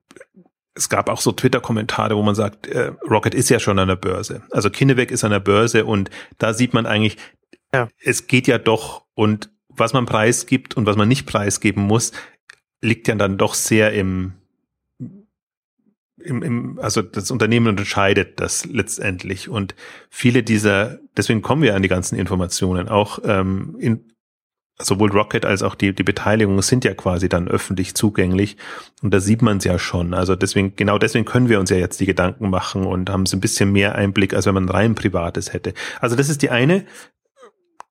[0.74, 3.96] es gab auch so Twitter-Kommentare, wo man sagt, äh, Rocket ist ja schon an der
[3.96, 4.42] Börse.
[4.50, 7.16] Also Kinneweg ist an der Börse und da sieht man eigentlich,
[7.72, 7.88] ja.
[8.02, 12.12] es geht ja doch und was man preisgibt und was man nicht preisgeben muss,
[12.80, 14.34] liegt ja dann doch sehr im,
[16.18, 19.74] im, im also das Unternehmen unterscheidet das letztendlich und
[20.10, 24.13] viele dieser, deswegen kommen wir an die ganzen Informationen, auch ähm, in,
[24.78, 28.56] sowohl Rocket als auch die, die Beteiligung sind ja quasi dann öffentlich zugänglich
[29.02, 30.14] und da sieht man es ja schon.
[30.14, 33.36] Also deswegen, genau deswegen können wir uns ja jetzt die Gedanken machen und haben so
[33.36, 35.74] ein bisschen mehr Einblick, als wenn man rein Privates hätte.
[36.00, 36.84] Also das ist die eine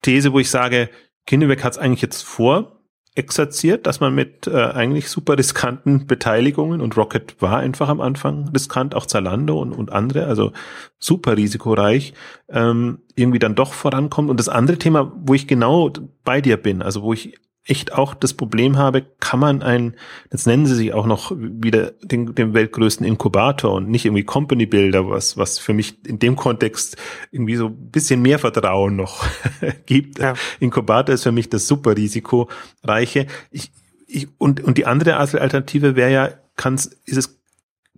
[0.02, 0.90] These, wo ich sage,
[1.26, 2.73] Kinnebeck hat es eigentlich jetzt vor,
[3.14, 8.48] exerziert, dass man mit äh, eigentlich super riskanten Beteiligungen und Rocket war einfach am Anfang
[8.48, 10.52] riskant, auch Zalando und, und andere, also
[10.98, 12.12] super risikoreich,
[12.48, 14.30] ähm, irgendwie dann doch vorankommt.
[14.30, 15.92] Und das andere Thema, wo ich genau
[16.24, 19.96] bei dir bin, also wo ich echt auch das Problem habe, kann man ein,
[20.30, 24.66] jetzt nennen sie sich auch noch wieder den, den weltgrößten Inkubator und nicht irgendwie Company
[24.66, 26.96] Builder, was, was für mich in dem Kontext
[27.30, 29.24] irgendwie so ein bisschen mehr Vertrauen noch
[29.86, 30.18] gibt.
[30.18, 30.34] Ja.
[30.60, 33.26] Inkubator ist für mich das super risikoreiche.
[33.50, 33.72] Ich,
[34.06, 37.40] ich, und, und die andere Alternative wäre ja, kann ist es,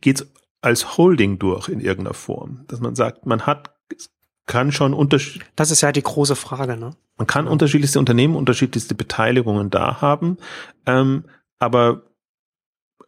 [0.01, 0.27] geht's
[0.61, 3.75] als Holding durch in irgendeiner Form, dass man sagt, man hat
[4.47, 6.91] kann schon unterschied Das ist ja die große Frage, ne?
[7.17, 7.51] Man kann ja.
[7.51, 10.39] unterschiedlichste Unternehmen, unterschiedlichste Beteiligungen da haben,
[10.87, 11.25] ähm,
[11.59, 12.03] aber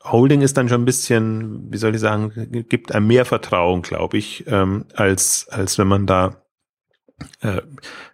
[0.05, 2.33] Holding ist dann schon ein bisschen, wie soll ich sagen,
[2.69, 6.43] gibt einem mehr Vertrauen, glaube ich, ähm, als als wenn man da
[7.41, 7.63] äh,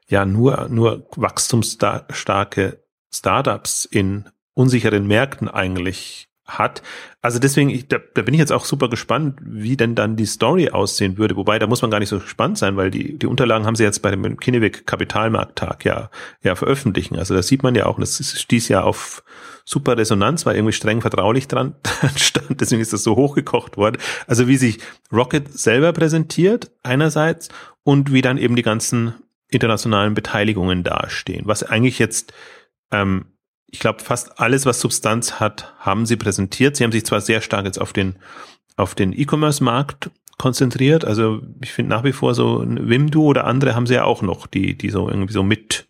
[0.08, 6.82] ja nur nur wachstumsstarke Startups in unsicheren Märkten eigentlich hat.
[7.22, 10.26] Also deswegen, ich, da, da bin ich jetzt auch super gespannt, wie denn dann die
[10.26, 11.36] Story aussehen würde.
[11.36, 13.82] Wobei, da muss man gar nicht so gespannt sein, weil die, die Unterlagen haben sie
[13.82, 16.10] jetzt bei dem Kinneweg Kapitalmarkttag ja,
[16.42, 17.16] ja veröffentlichen.
[17.16, 19.22] Also das sieht man ja auch, das stieß ja auf
[19.64, 21.74] super Resonanz, weil irgendwie streng vertraulich dran
[22.16, 22.60] stand.
[22.60, 23.98] Deswegen ist das so hochgekocht worden.
[24.26, 24.80] Also wie sich
[25.12, 27.48] Rocket selber präsentiert einerseits
[27.82, 29.14] und wie dann eben die ganzen
[29.48, 31.46] internationalen Beteiligungen dastehen.
[31.46, 32.32] Was eigentlich jetzt
[32.90, 33.26] ähm,
[33.74, 36.76] ich glaube, fast alles, was Substanz hat, haben sie präsentiert.
[36.76, 38.14] Sie haben sich zwar sehr stark jetzt auf den,
[38.76, 41.04] auf den E-Commerce-Markt konzentriert.
[41.04, 44.22] Also ich finde nach wie vor so ein Wimdu oder andere haben sie ja auch
[44.22, 45.88] noch, die, die so irgendwie so mit,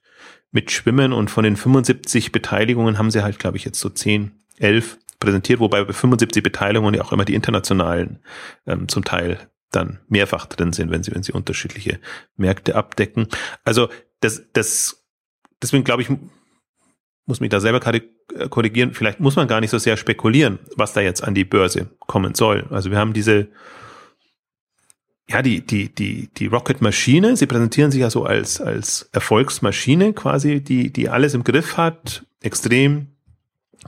[0.50, 4.98] mitschwimmen und von den 75 Beteiligungen haben sie halt, glaube ich, jetzt so 10, 11
[5.20, 8.20] präsentiert, wobei bei 75 Beteiligungen ja auch immer die internationalen
[8.66, 9.38] ähm, zum Teil
[9.70, 12.00] dann mehrfach drin sind, wenn sie, wenn sie unterschiedliche
[12.38, 13.28] Märkte abdecken.
[13.62, 15.04] Also das, das,
[15.60, 16.08] deswegen glaube ich,
[17.26, 18.00] muss mich da selber äh,
[18.48, 21.88] korrigieren, vielleicht muss man gar nicht so sehr spekulieren, was da jetzt an die Börse
[22.00, 22.66] kommen soll.
[22.70, 23.48] Also wir haben diese,
[25.28, 30.60] ja, die, die, die, die Rocket-Maschine, sie präsentieren sich ja so als, als Erfolgsmaschine quasi,
[30.60, 33.08] die, die alles im Griff hat, extrem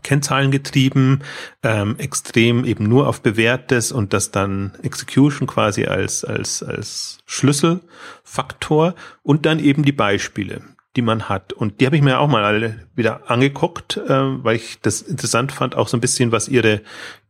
[0.03, 1.21] Kennzahlen getrieben,
[1.63, 8.95] ähm, extrem eben nur auf bewährtes und das dann Execution quasi als, als, als Schlüsselfaktor.
[9.23, 10.63] Und dann eben die Beispiele
[10.97, 11.53] die man hat.
[11.53, 15.53] Und die habe ich mir auch mal alle wieder angeguckt, äh, weil ich das interessant
[15.53, 16.81] fand, auch so ein bisschen, was ihre,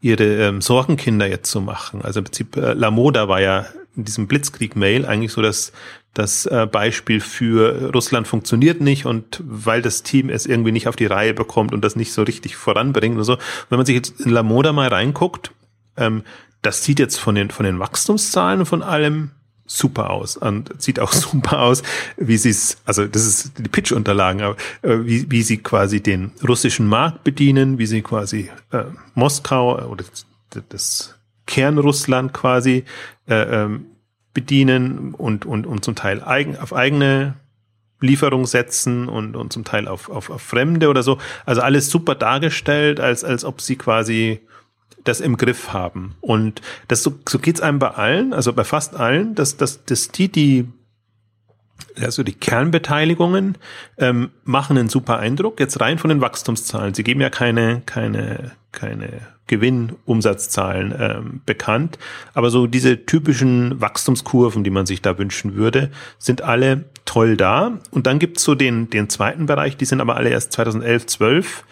[0.00, 2.02] ihre ähm, Sorgenkinder jetzt so machen.
[2.02, 5.72] Also im Prinzip, äh, Lamoda war ja in diesem Blitzkrieg-Mail eigentlich so das,
[6.14, 10.96] das äh, Beispiel für Russland funktioniert nicht und weil das Team es irgendwie nicht auf
[10.96, 13.36] die Reihe bekommt und das nicht so richtig voranbringt und so.
[13.68, 15.50] Wenn man sich jetzt in Lamoda mal reinguckt,
[15.96, 16.22] ähm,
[16.62, 19.30] das sieht jetzt von den, von den Wachstumszahlen und von allem
[19.66, 21.82] super aus und sieht auch super aus,
[22.16, 26.32] wie sie es, also das ist die Pitch-Unterlagen, aber äh, wie, wie sie quasi den
[26.46, 30.04] russischen Markt bedienen, wie sie quasi äh, Moskau oder
[30.68, 31.14] das
[31.46, 32.84] Kernrussland quasi
[33.28, 33.86] äh, ähm,
[34.34, 37.34] bedienen und, und, und zum Teil eigen, auf eigene
[38.00, 41.18] Lieferung setzen und, und zum Teil auf, auf, auf Fremde oder so.
[41.46, 44.40] Also alles super dargestellt, als, als ob sie quasi
[45.08, 46.14] das im Griff haben.
[46.20, 50.08] Und das so, so geht's einem bei allen, also bei fast allen, dass, dass, dass
[50.08, 50.68] die, die
[52.00, 53.58] also die Kernbeteiligungen
[53.98, 55.60] ähm, machen einen super Eindruck.
[55.60, 56.94] Jetzt rein von den Wachstumszahlen.
[56.94, 61.98] Sie geben ja keine, keine, keine Gewinnumsatzzahlen ähm, bekannt.
[62.34, 67.78] Aber so diese typischen Wachstumskurven, die man sich da wünschen würde, sind alle toll da.
[67.90, 71.64] Und dann gibt's so den, den zweiten Bereich, die sind aber alle erst 2011, 12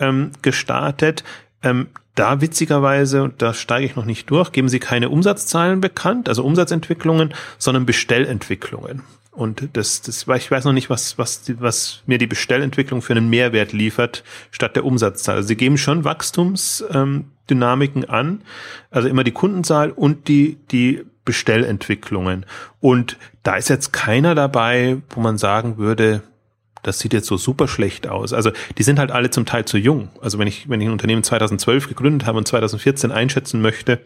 [0.00, 1.24] ähm, gestartet.
[1.62, 6.28] Ähm, da witzigerweise, und da steige ich noch nicht durch, geben sie keine Umsatzzahlen bekannt,
[6.28, 9.02] also Umsatzentwicklungen, sondern Bestellentwicklungen.
[9.32, 13.30] Und das, das, ich weiß noch nicht, was, was, was mir die Bestellentwicklung für einen
[13.30, 15.36] Mehrwert liefert, statt der Umsatzzahl.
[15.36, 18.42] Also sie geben schon Wachstumsdynamiken ähm, an,
[18.90, 22.44] also immer die Kundenzahl und die, die Bestellentwicklungen.
[22.80, 26.22] Und da ist jetzt keiner dabei, wo man sagen würde,
[26.82, 28.32] das sieht jetzt so super schlecht aus.
[28.32, 30.08] Also die sind halt alle zum Teil zu jung.
[30.20, 34.00] Also wenn ich, wenn ich ein Unternehmen 2012 gegründet habe und 2014 einschätzen möchte,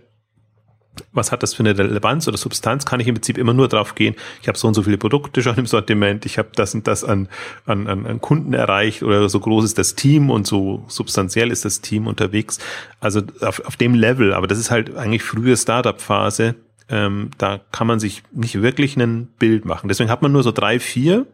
[1.12, 3.94] was hat das für eine Relevanz oder Substanz, kann ich im Prinzip immer nur drauf
[3.94, 6.86] gehen, ich habe so und so viele Produkte schon im Sortiment, ich habe das und
[6.86, 7.28] das an,
[7.66, 11.80] an, an Kunden erreicht oder so groß ist das Team und so substanziell ist das
[11.80, 12.58] Team unterwegs.
[13.00, 16.54] Also auf, auf dem Level, aber das ist halt eigentlich frühe Startup-Phase,
[16.88, 19.88] ähm, da kann man sich nicht wirklich ein Bild machen.
[19.88, 21.26] Deswegen hat man nur so drei, vier,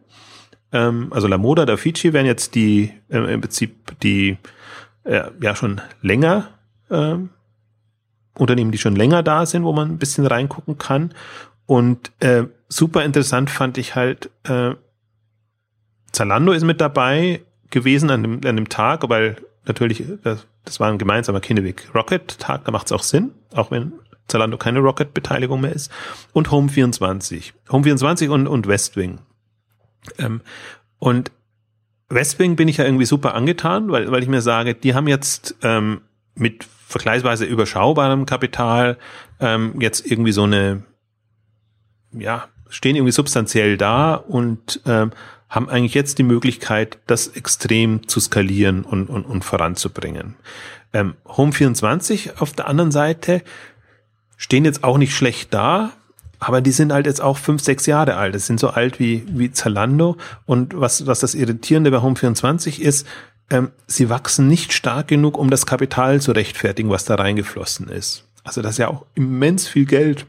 [0.71, 4.37] ähm, also La Moda, Da Fici wären jetzt die, äh, im Prinzip die,
[5.03, 6.49] äh, ja schon länger
[6.89, 7.29] ähm,
[8.37, 11.13] Unternehmen, die schon länger da sind, wo man ein bisschen reingucken kann.
[11.65, 14.71] Und äh, super interessant fand ich halt, äh,
[16.11, 20.89] Zalando ist mit dabei gewesen an dem, an dem Tag, weil natürlich, das, das war
[20.89, 23.93] ein gemeinsamer Kinneweg Rocket-Tag, da macht es auch Sinn, auch wenn
[24.27, 25.91] Zalando keine Rocket-Beteiligung mehr ist.
[26.33, 27.53] Und Home24.
[27.69, 29.19] Home24 und, und Westwing.
[30.17, 30.41] Ähm,
[30.99, 31.31] und
[32.09, 35.55] Westwing bin ich ja irgendwie super angetan, weil, weil ich mir sage, die haben jetzt
[35.61, 36.01] ähm,
[36.35, 38.97] mit vergleichsweise überschaubarem Kapital
[39.39, 40.83] ähm, jetzt irgendwie so eine,
[42.11, 45.11] ja, stehen irgendwie substanziell da und ähm,
[45.49, 50.35] haben eigentlich jetzt die Möglichkeit, das extrem zu skalieren und, und, und voranzubringen.
[50.93, 53.41] Ähm, Home24 auf der anderen Seite
[54.37, 55.91] stehen jetzt auch nicht schlecht da,
[56.41, 58.33] aber die sind halt jetzt auch fünf, sechs Jahre alt.
[58.33, 60.17] Das sind so alt wie, wie Zalando.
[60.47, 63.05] Und was, was das Irritierende bei Home24 ist,
[63.51, 68.27] ähm, sie wachsen nicht stark genug, um das Kapital zu rechtfertigen, was da reingeflossen ist.
[68.43, 70.25] Also das ist ja auch immens viel Geld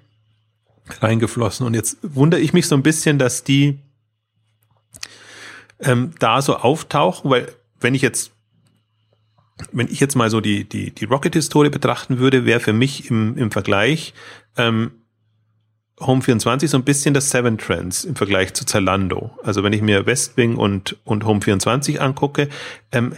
[1.00, 1.66] reingeflossen.
[1.66, 3.78] Und jetzt wundere ich mich so ein bisschen, dass die
[5.80, 7.48] ähm, da so auftauchen, weil
[7.80, 8.32] wenn ich jetzt
[9.70, 13.38] wenn ich jetzt mal so die, die, die Rocket-Historie betrachten würde, wäre für mich im,
[13.38, 14.12] im Vergleich
[14.56, 14.90] ähm,
[16.02, 19.30] Home24 so ein bisschen das Seven Trends im Vergleich zu Zalando.
[19.42, 22.48] Also wenn ich mir Westwing und, und Home24 angucke,
[22.92, 23.14] ähm,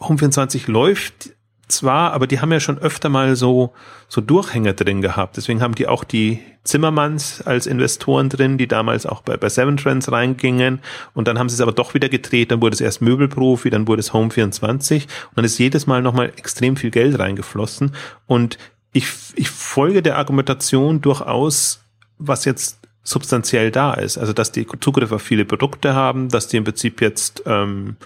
[0.00, 1.30] Home24 läuft
[1.68, 3.72] zwar, aber die haben ja schon öfter mal so,
[4.08, 5.36] so Durchhänger drin gehabt.
[5.36, 9.76] Deswegen haben die auch die Zimmermanns als Investoren drin, die damals auch bei, bei Seven
[9.76, 10.80] Trends reingingen.
[11.14, 12.50] Und dann haben sie es aber doch wieder gedreht.
[12.50, 15.02] Dann wurde es erst Möbelprofi, dann wurde es Home24.
[15.02, 17.94] Und dann ist jedes Mal nochmal extrem viel Geld reingeflossen.
[18.26, 18.58] Und
[18.92, 21.83] ich, ich folge der Argumentation durchaus
[22.26, 24.18] was jetzt substanziell da ist.
[24.18, 27.96] Also dass die Zugriff auf viele Produkte haben, dass die im Prinzip jetzt ähm,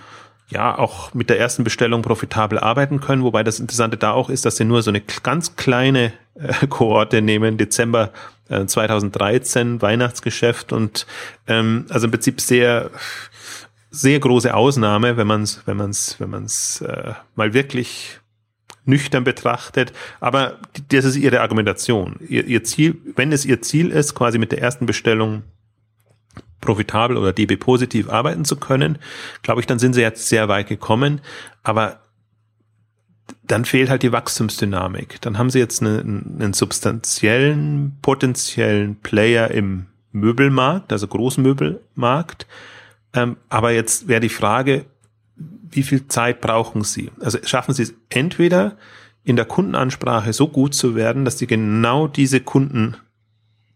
[0.49, 4.45] ja auch mit der ersten Bestellung profitabel arbeiten können, wobei das Interessante da auch ist,
[4.45, 8.11] dass sie nur so eine ganz kleine äh, Kohorte nehmen, Dezember
[8.49, 11.07] äh, 2013, Weihnachtsgeschäft und
[11.47, 12.91] ähm, also im Prinzip sehr
[13.91, 18.18] sehr große Ausnahme, wenn man es wenn man es wenn man es äh, mal wirklich
[18.89, 19.93] nüchtern betrachtet.
[20.19, 22.17] Aber das ist ihre Argumentation.
[22.29, 25.43] Ihr, ihr Ziel, wenn es ihr Ziel ist, quasi mit der ersten Bestellung
[26.61, 28.99] profitabel oder DB positiv arbeiten zu können,
[29.43, 31.21] glaube ich, dann sind sie jetzt sehr weit gekommen.
[31.63, 32.01] Aber
[33.47, 35.21] dann fehlt halt die Wachstumsdynamik.
[35.21, 42.47] Dann haben sie jetzt einen, einen substanziellen, potenziellen Player im Möbelmarkt, also Großmöbelmarkt.
[43.15, 44.87] Ähm, aber jetzt wäre die Frage,
[45.71, 47.11] wie viel Zeit brauchen Sie?
[47.21, 48.77] Also schaffen Sie es entweder
[49.25, 52.97] in der Kundenansprache so gut zu werden, dass Sie genau diese Kunden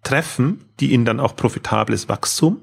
[0.03, 2.61] treffen, die Ihnen dann auch profitables Wachstum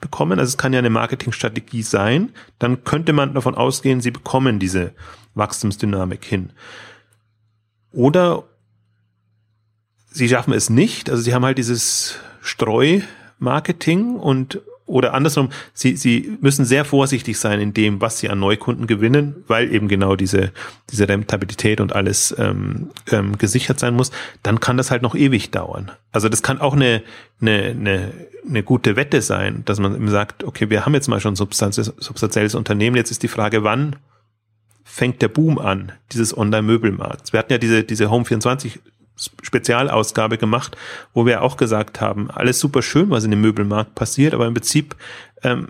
[0.00, 0.38] bekommen.
[0.38, 2.30] Also es kann ja eine Marketingstrategie sein.
[2.58, 4.92] Dann könnte man davon ausgehen, Sie bekommen diese
[5.34, 6.52] Wachstumsdynamik hin.
[7.92, 8.44] Oder
[10.10, 11.10] Sie schaffen es nicht.
[11.10, 14.60] Also Sie haben halt dieses Streumarketing und
[14.90, 19.44] oder andersrum, sie, sie müssen sehr vorsichtig sein in dem, was sie an Neukunden gewinnen,
[19.46, 20.52] weil eben genau diese,
[20.90, 24.10] diese Rentabilität und alles ähm, ähm, gesichert sein muss,
[24.42, 25.90] dann kann das halt noch ewig dauern.
[26.12, 27.02] Also das kann auch eine,
[27.40, 28.12] eine, eine,
[28.48, 32.96] eine gute Wette sein, dass man sagt, okay, wir haben jetzt mal schon substanzielles Unternehmen,
[32.96, 33.96] jetzt ist die Frage, wann
[34.84, 37.32] fängt der Boom an, dieses Online-Möbelmarkts.
[37.32, 38.80] Wir hatten ja diese, diese Home24
[39.42, 40.76] Spezialausgabe gemacht,
[41.14, 44.54] wo wir auch gesagt haben, alles super schön, was in dem Möbelmarkt passiert, aber im
[44.54, 44.96] Prinzip
[45.42, 45.68] ähm,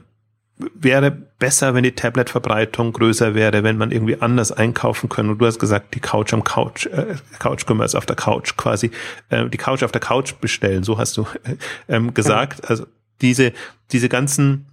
[0.74, 5.30] wäre besser, wenn die Tablet-Verbreitung größer wäre, wenn man irgendwie anders einkaufen können.
[5.30, 8.90] Und du hast gesagt, die Couch am Couch, äh, Couch-Commerce auf der Couch quasi,
[9.30, 11.56] äh, die Couch auf der Couch bestellen, so hast du äh,
[11.88, 12.68] ähm, gesagt.
[12.68, 12.86] Also
[13.20, 13.52] diese,
[13.92, 14.66] diese ganzen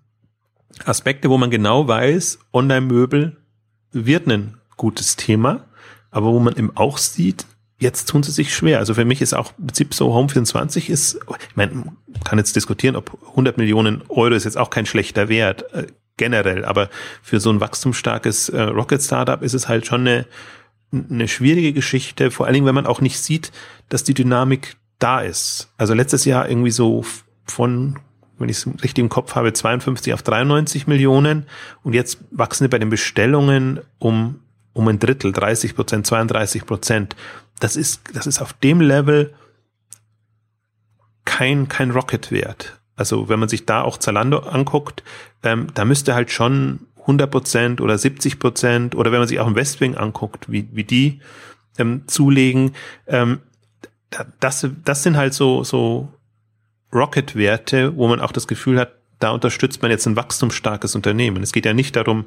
[0.85, 3.37] Aspekte, wo man genau weiß, Online-Möbel
[3.91, 5.65] wird ein gutes Thema,
[6.11, 7.45] aber wo man eben auch sieht,
[7.79, 8.79] jetzt tun sie sich schwer.
[8.79, 12.39] Also für mich ist auch im Prinzip so Home 24 ist, ich meine, man kann
[12.39, 16.89] jetzt diskutieren, ob 100 Millionen Euro ist jetzt auch kein schlechter Wert äh, generell, aber
[17.21, 20.25] für so ein wachstumsstarkes äh, Rocket Startup ist es halt schon eine,
[20.91, 23.51] eine schwierige Geschichte, vor allen Dingen, wenn man auch nicht sieht,
[23.89, 25.69] dass die Dynamik da ist.
[25.77, 27.05] Also letztes Jahr irgendwie so
[27.45, 27.99] von
[28.39, 31.47] wenn ich es richtig im Kopf habe, 52 auf 93 Millionen
[31.83, 34.41] und jetzt wachsen sie bei den Bestellungen um
[34.77, 37.15] um ein Drittel, 30 Prozent, 32 Prozent
[37.59, 39.33] das ist, das ist auf dem Level
[41.25, 42.79] kein, kein Rocket-Wert.
[42.95, 45.03] Also wenn man sich da auch Zalando anguckt,
[45.43, 49.47] ähm, da müsste halt schon 100 Prozent oder 70 Prozent oder wenn man sich auch
[49.47, 51.19] im Westwing anguckt, wie, wie die
[51.77, 52.73] ähm, zulegen,
[53.07, 53.39] ähm,
[54.39, 56.11] das, das sind halt so, so
[56.93, 61.43] Rocket-Werte, wo man auch das Gefühl hat, da unterstützt man jetzt ein wachstumsstarkes Unternehmen.
[61.43, 62.25] Es geht ja nicht darum,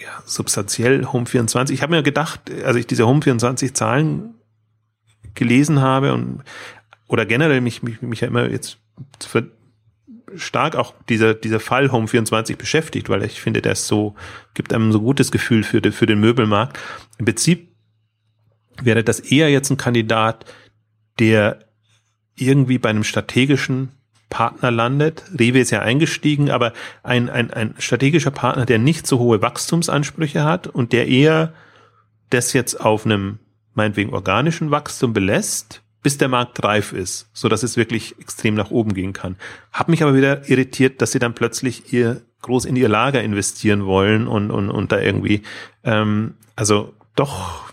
[0.00, 1.74] ja, substanziell Home 24.
[1.74, 4.34] Ich habe mir gedacht, als ich diese Home 24 Zahlen
[5.34, 6.42] gelesen habe und
[7.06, 8.78] oder generell mich, mich, mich ja immer jetzt
[10.36, 14.14] stark auch dieser, dieser Fall Home 24 beschäftigt, weil ich finde, der ist so,
[14.54, 16.78] gibt einem so gutes Gefühl für, den für den Möbelmarkt.
[17.18, 17.68] Im Prinzip
[18.82, 20.44] wäre das eher jetzt ein Kandidat,
[21.18, 21.60] der
[22.36, 23.90] irgendwie bei einem strategischen
[24.34, 25.22] Partner landet.
[25.38, 26.72] Rewe ist ja eingestiegen, aber
[27.04, 31.52] ein, ein, ein strategischer Partner, der nicht so hohe Wachstumsansprüche hat und der eher
[32.30, 33.38] das jetzt auf einem
[33.74, 38.72] meinetwegen organischen Wachstum belässt, bis der Markt reif ist, so dass es wirklich extrem nach
[38.72, 39.36] oben gehen kann.
[39.72, 43.86] Hab mich aber wieder irritiert, dass sie dann plötzlich ihr groß in ihr Lager investieren
[43.86, 45.42] wollen und und und da irgendwie
[45.84, 47.72] ähm, also doch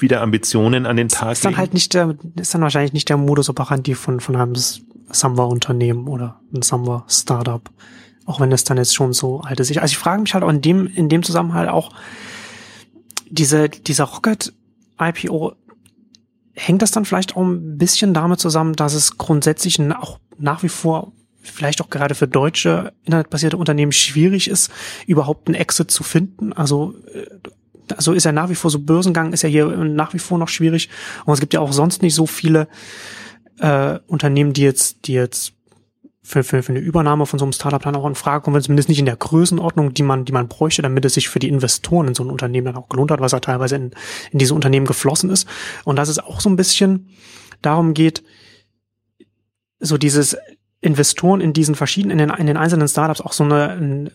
[0.00, 3.16] wieder Ambitionen an den Tag ist dann halt nicht der ist dann wahrscheinlich nicht der
[3.16, 4.54] Modus operandi von von einem
[5.12, 7.68] Samba-Unternehmen oder ein Samba-Startup.
[8.26, 9.76] Auch wenn das dann jetzt schon so alt ist.
[9.76, 11.92] Also ich frage mich halt auch in dem, in dem Zusammenhang auch,
[13.28, 14.52] diese, dieser Rocket
[15.00, 15.54] IPO,
[16.52, 20.68] hängt das dann vielleicht auch ein bisschen damit zusammen, dass es grundsätzlich auch nach wie
[20.68, 24.70] vor vielleicht auch gerade für deutsche internetbasierte Unternehmen schwierig ist,
[25.06, 26.52] überhaupt einen Exit zu finden.
[26.52, 27.26] Also äh,
[27.96, 30.48] also ist ja nach wie vor so Börsengang, ist ja hier nach wie vor noch
[30.48, 30.88] schwierig.
[31.24, 32.68] Und es gibt ja auch sonst nicht so viele
[33.58, 35.52] äh, Unternehmen, die jetzt, die jetzt
[36.22, 38.88] für, für, für eine Übernahme von so einem Startup dann auch in Frage kommen, zumindest
[38.88, 42.08] nicht in der Größenordnung, die man, die man bräuchte, damit es sich für die Investoren
[42.08, 43.90] in so ein Unternehmen dann auch gelohnt hat, was ja teilweise in,
[44.30, 45.48] in diese Unternehmen geflossen ist.
[45.84, 47.08] Und dass es auch so ein bisschen
[47.62, 48.22] darum geht,
[49.80, 50.36] so dieses
[50.80, 54.10] Investoren in diesen verschiedenen, in den, in den einzelnen Startups auch so eine,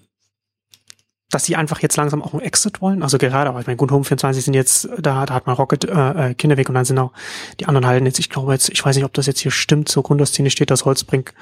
[1.35, 3.03] dass sie einfach jetzt langsam auch einen Exit wollen.
[3.03, 5.83] Also gerade, aber ich meine, gut, Home 24 sind jetzt, da, da hat man Rocket,
[5.83, 7.11] äh, äh Kinderweg und dann sind auch
[7.59, 9.89] die anderen halten jetzt, ich glaube jetzt, ich weiß nicht, ob das jetzt hier stimmt,
[9.89, 11.33] zur Gründerszene steht, dass Holzbrink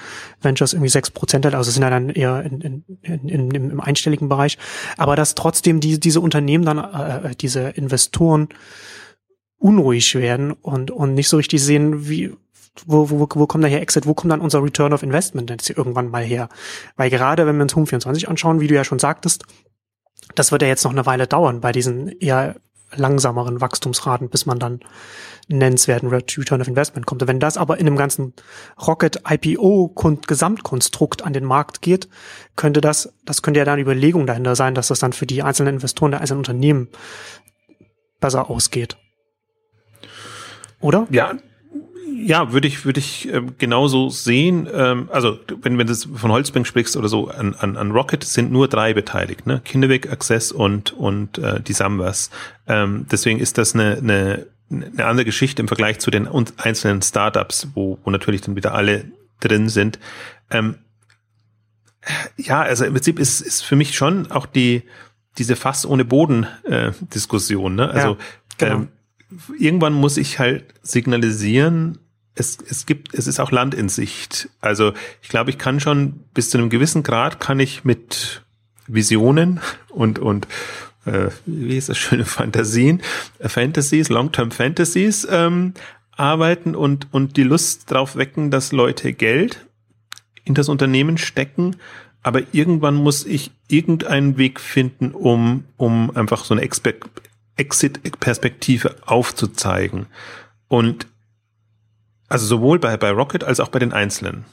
[0.41, 3.79] Ventures irgendwie sechs Prozent hat, also sind ja dann eher in, in, in, in, im
[3.79, 4.57] einstelligen Bereich.
[4.97, 8.49] Aber dass trotzdem die, diese Unternehmen dann, äh, äh, diese Investoren
[9.59, 12.33] unruhig werden und, und nicht so richtig sehen, wie,
[12.87, 15.69] wo, wo, wo kommt da hier Exit, wo kommt dann unser Return of Investment jetzt
[15.69, 16.49] irgendwann mal her?
[16.95, 19.45] Weil gerade wenn wir uns Home 24 anschauen, wie du ja schon sagtest,
[20.35, 22.55] das wird ja jetzt noch eine Weile dauern bei diesen eher
[22.95, 24.79] langsameren Wachstumsraten, bis man dann
[25.47, 27.21] nennenswerten Return of Investment kommt.
[27.27, 28.33] wenn das aber in einem ganzen
[28.87, 29.89] Rocket IPO
[30.27, 32.07] Gesamtkonstrukt an den Markt geht,
[32.55, 35.75] könnte das, das könnte ja dann Überlegung dahinter sein, dass das dann für die einzelnen
[35.75, 36.89] Investoren der einzelnen Unternehmen
[38.19, 38.97] besser ausgeht.
[40.79, 41.07] Oder?
[41.09, 41.33] Ja,
[42.15, 44.67] ja, würde ich, würde ich ähm, genauso sehen.
[44.71, 48.51] Ähm, also wenn, wenn du von Holzbank sprichst oder so, an, an, an Rocket sind
[48.51, 49.61] nur drei beteiligt, ne?
[49.63, 52.29] Kinderweg, Access und, und äh, die Sambas.
[52.67, 57.67] Ähm, deswegen ist das eine, eine, eine andere Geschichte im Vergleich zu den einzelnen Startups,
[57.73, 59.05] wo, wo natürlich dann wieder alle
[59.39, 59.99] drin sind.
[60.51, 60.75] Ähm,
[62.37, 64.83] ja, also im Prinzip ist, ist für mich schon auch die
[65.37, 67.75] diese Fass ohne Boden äh, Diskussion.
[67.75, 67.89] Ne?
[67.89, 68.17] Also ja,
[68.57, 68.75] genau.
[68.75, 68.87] ähm,
[69.57, 71.99] irgendwann muss ich halt signalisieren,
[72.35, 74.49] es, es gibt, es ist auch Land in Sicht.
[74.61, 78.43] Also ich glaube, ich kann schon bis zu einem gewissen Grad kann ich mit
[78.87, 79.59] Visionen
[79.89, 80.47] und, und
[81.05, 83.01] äh, wie ist das schöne Fantasien,
[83.39, 85.73] äh, Fantasies, Long-Term Fantasies ähm,
[86.11, 89.65] arbeiten und, und die Lust drauf wecken, dass Leute Geld
[90.43, 91.77] in das Unternehmen stecken,
[92.21, 100.05] aber irgendwann muss ich irgendeinen Weg finden, um, um einfach so eine Exit-Perspektive aufzuzeigen.
[100.67, 101.07] Und
[102.33, 104.45] also sowohl bei, bei Rocket als auch bei den einzelnen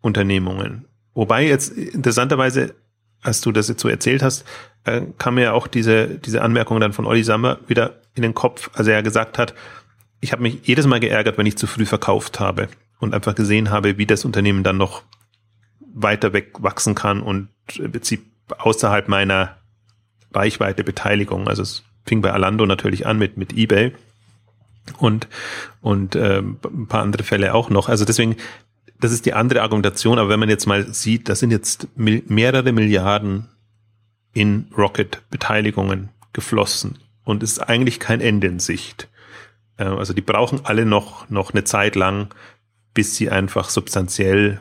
[0.00, 0.86] Unternehmungen.
[1.14, 2.74] Wobei jetzt interessanterweise,
[3.22, 4.44] als du das jetzt so erzählt hast,
[4.82, 8.34] äh, kam mir ja auch diese, diese Anmerkung dann von Olli Sammer wieder in den
[8.34, 9.54] Kopf, als er gesagt hat,
[10.20, 12.66] ich habe mich jedes Mal geärgert, wenn ich zu früh verkauft habe
[12.98, 15.04] und einfach gesehen habe, wie das Unternehmen dann noch
[15.94, 18.26] weiter weg wachsen kann und im Prinzip
[18.58, 19.56] außerhalb meiner
[20.34, 21.46] Reichweite Beteiligung.
[21.46, 23.92] Also es fing bei Alando natürlich an mit, mit eBay
[24.98, 25.28] und,
[25.80, 27.88] und äh, ein paar andere Fälle auch noch.
[27.88, 28.36] Also deswegen,
[29.00, 32.72] das ist die andere Argumentation, aber wenn man jetzt mal sieht, das sind jetzt mehrere
[32.72, 33.48] Milliarden
[34.32, 39.08] in Rocket-Beteiligungen geflossen und es ist eigentlich kein Ende in Sicht.
[39.76, 42.28] Äh, also die brauchen alle noch, noch eine Zeit lang,
[42.94, 44.60] bis sie einfach substanziell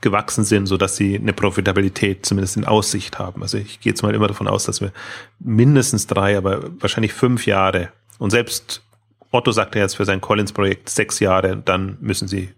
[0.00, 3.42] gewachsen sind, so dass sie eine Profitabilität zumindest in Aussicht haben.
[3.42, 4.92] Also ich gehe jetzt mal immer davon aus, dass wir
[5.38, 7.88] mindestens drei, aber wahrscheinlich fünf Jahre
[8.18, 8.82] und selbst
[9.36, 12.50] Otto sagt ja jetzt für sein Collins-Projekt sechs Jahre, dann müssen sie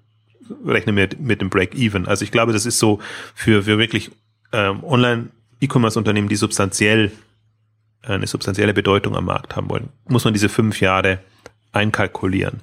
[0.64, 2.06] rechnen mit, mit dem Break-Even.
[2.06, 3.00] Also ich glaube, das ist so
[3.34, 4.10] für, für wirklich
[4.52, 7.12] ähm, Online-E-Commerce-Unternehmen, die substanziell
[8.02, 11.18] äh, eine substanzielle Bedeutung am Markt haben wollen, muss man diese fünf Jahre
[11.72, 12.60] einkalkulieren.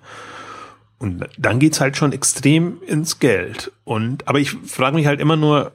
[0.98, 3.72] Und dann geht's halt schon extrem ins Geld.
[3.84, 5.74] Und, aber ich frage mich halt immer nur,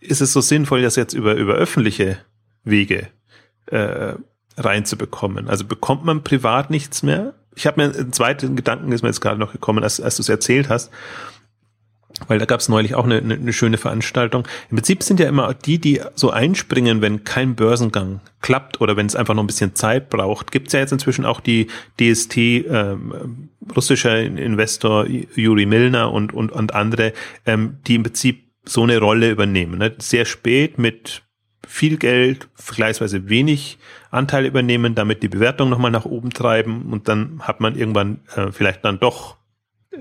[0.00, 2.18] ist es so sinnvoll, das jetzt über, über öffentliche
[2.64, 3.08] Wege
[3.66, 4.14] äh,
[4.58, 5.48] reinzubekommen?
[5.48, 7.34] Also bekommt man privat nichts mehr?
[7.54, 10.22] Ich habe mir einen zweiten Gedanken, ist mir jetzt gerade noch gekommen, als, als du
[10.22, 10.90] es erzählt hast
[12.26, 14.46] weil da gab es neulich auch eine, eine, eine schöne Veranstaltung.
[14.70, 19.06] Im Prinzip sind ja immer die, die so einspringen, wenn kein Börsengang klappt oder wenn
[19.06, 20.50] es einfach noch ein bisschen Zeit braucht.
[20.50, 21.68] Gibt es ja jetzt inzwischen auch die
[22.00, 27.12] DST, ähm, russischer Investor Juri Milner und, und, und andere,
[27.46, 29.78] ähm, die im Prinzip so eine Rolle übernehmen.
[29.78, 29.94] Ne?
[29.98, 31.22] Sehr spät mit
[31.66, 33.78] viel Geld, vergleichsweise wenig
[34.10, 38.50] Anteil übernehmen, damit die Bewertung nochmal nach oben treiben und dann hat man irgendwann äh,
[38.52, 39.36] vielleicht dann doch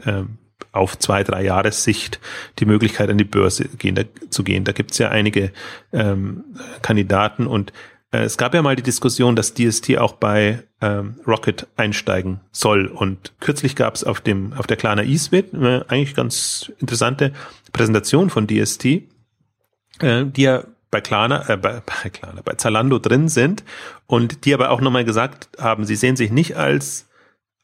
[0.05, 0.23] äh,
[0.71, 2.19] auf zwei, drei Jahressicht
[2.59, 4.63] die Möglichkeit an die Börse gehen, da, zu gehen.
[4.63, 5.51] Da gibt es ja einige
[5.91, 6.43] ähm,
[6.81, 7.73] Kandidaten und
[8.11, 12.87] äh, es gab ja mal die Diskussion, dass DST auch bei ähm, Rocket einsteigen soll.
[12.87, 17.33] Und kürzlich gab es auf dem auf der Klana eSwit äh, eigentlich ganz interessante
[17.73, 23.29] Präsentation von DST, äh, die ja bei Klarna, äh, bei, bei Klarna, bei Zalando drin
[23.29, 23.63] sind
[24.05, 27.07] und die aber auch nochmal gesagt haben, sie sehen sich nicht als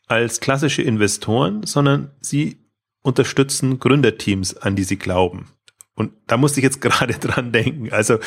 [0.08, 2.58] als klassische Investoren, sondern sie
[3.02, 5.48] unterstützen Gründerteams, an die sie glauben.
[5.96, 7.92] Und da musste ich jetzt gerade dran denken.
[7.92, 8.20] Also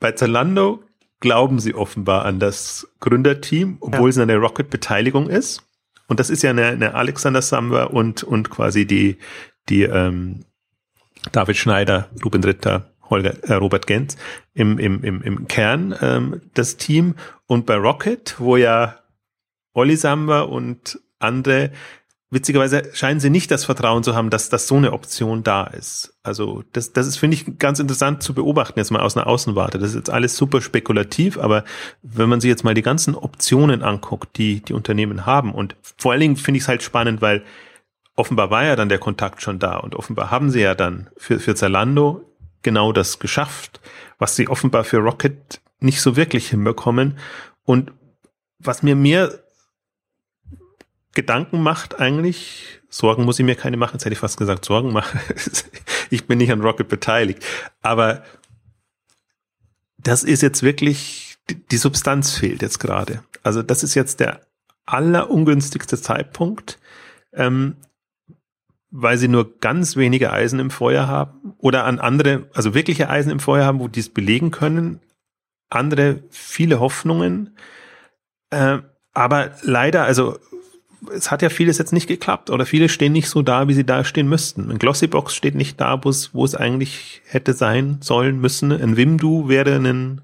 [0.00, 0.82] bei Zalando
[1.20, 4.10] glauben sie offenbar an das Gründerteam, obwohl ja.
[4.10, 5.62] es eine Rocket-Beteiligung ist.
[6.06, 9.18] Und das ist ja eine, eine Alexander Samba und, und quasi die,
[9.68, 10.44] die ähm,
[11.32, 14.16] David Schneider, Ruben Ritter, Holger, äh, Robert Genz
[14.54, 17.14] im, im, im, im Kern ähm, das Team.
[17.46, 18.96] Und bei Rocket, wo ja
[19.72, 21.70] Olli Samba und andere
[22.30, 26.18] witzigerweise scheinen sie nicht das Vertrauen zu haben, dass, dass so eine Option da ist.
[26.22, 29.78] Also das, das ist, finde ich, ganz interessant zu beobachten, jetzt mal aus einer Außenwarte.
[29.78, 31.64] Das ist jetzt alles super spekulativ, aber
[32.02, 36.12] wenn man sich jetzt mal die ganzen Optionen anguckt, die die Unternehmen haben und vor
[36.12, 37.44] allen Dingen finde ich es halt spannend, weil
[38.14, 41.38] offenbar war ja dann der Kontakt schon da und offenbar haben sie ja dann für,
[41.38, 42.27] für Zalando
[42.62, 43.80] genau das geschafft,
[44.18, 47.18] was sie offenbar für Rocket nicht so wirklich hinbekommen
[47.64, 47.92] und
[48.58, 49.38] was mir mehr
[51.14, 52.80] Gedanken macht eigentlich.
[52.90, 53.94] Sorgen muss ich mir keine machen.
[53.94, 55.20] Jetzt hätte ich fast gesagt, Sorgen machen.
[56.10, 57.44] ich bin nicht an Rocket beteiligt.
[57.82, 58.22] Aber
[59.98, 61.36] das ist jetzt wirklich,
[61.70, 63.22] die Substanz fehlt jetzt gerade.
[63.42, 64.40] Also das ist jetzt der
[64.86, 66.78] allerungünstigste Zeitpunkt,
[67.32, 67.76] ähm,
[68.90, 73.30] weil sie nur ganz wenige Eisen im Feuer haben oder an andere, also wirkliche Eisen
[73.30, 75.00] im Feuer haben, wo die es belegen können.
[75.70, 77.56] Andere viele Hoffnungen.
[78.50, 78.78] Äh,
[79.12, 80.38] aber leider, also
[81.12, 83.84] es hat ja vieles jetzt nicht geklappt oder viele stehen nicht so da, wie sie
[83.84, 84.70] da stehen müssten.
[84.70, 88.72] Ein Glossybox steht nicht da, wo es, wo es eigentlich hätte sein sollen müssen.
[88.72, 90.22] Ein Wimdu wäre ein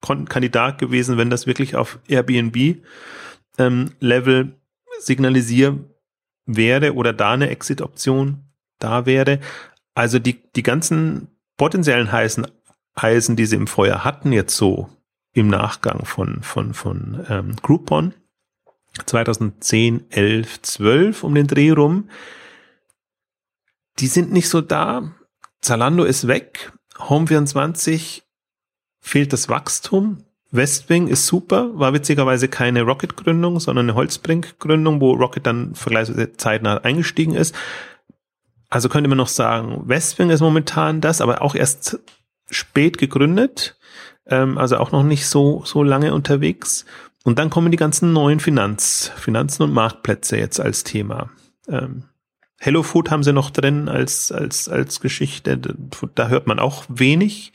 [0.00, 2.76] Kandidat gewesen, wenn das wirklich auf Airbnb
[3.58, 4.54] ähm, Level
[4.98, 5.78] signalisiert
[6.46, 8.44] wäre oder da eine Exit-Option
[8.78, 9.40] da wäre.
[9.94, 12.46] Also die, die ganzen potenziellen heißen
[12.94, 14.88] Eisen, die sie im Feuer hatten, jetzt so
[15.32, 18.14] im Nachgang von, von, von ähm, Groupon,
[19.06, 22.08] 2010, 11, 12 um den Dreh rum.
[23.98, 25.12] Die sind nicht so da.
[25.60, 26.72] Zalando ist weg.
[26.96, 28.22] Home24
[29.00, 30.24] fehlt das Wachstum.
[30.54, 36.78] Westwing ist super, war witzigerweise keine Rocket-Gründung, sondern eine Holzbrink-Gründung, wo Rocket dann vergleichsweise zeitnah
[36.78, 37.54] eingestiegen ist.
[38.70, 41.98] Also könnte man noch sagen, Westwing ist momentan das, aber auch erst
[42.50, 43.76] spät gegründet,
[44.26, 46.84] ähm, also auch noch nicht so, so lange unterwegs.
[47.24, 51.30] Und dann kommen die ganzen neuen Finanz, Finanzen und Marktplätze jetzt als Thema.
[51.68, 52.04] Ähm,
[52.58, 55.60] Hello Food haben sie noch drin als, als, als Geschichte.
[56.14, 57.52] Da hört man auch wenig.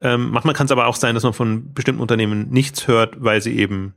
[0.00, 3.40] Ähm, manchmal kann es aber auch sein, dass man von bestimmten Unternehmen nichts hört, weil
[3.40, 3.94] sie eben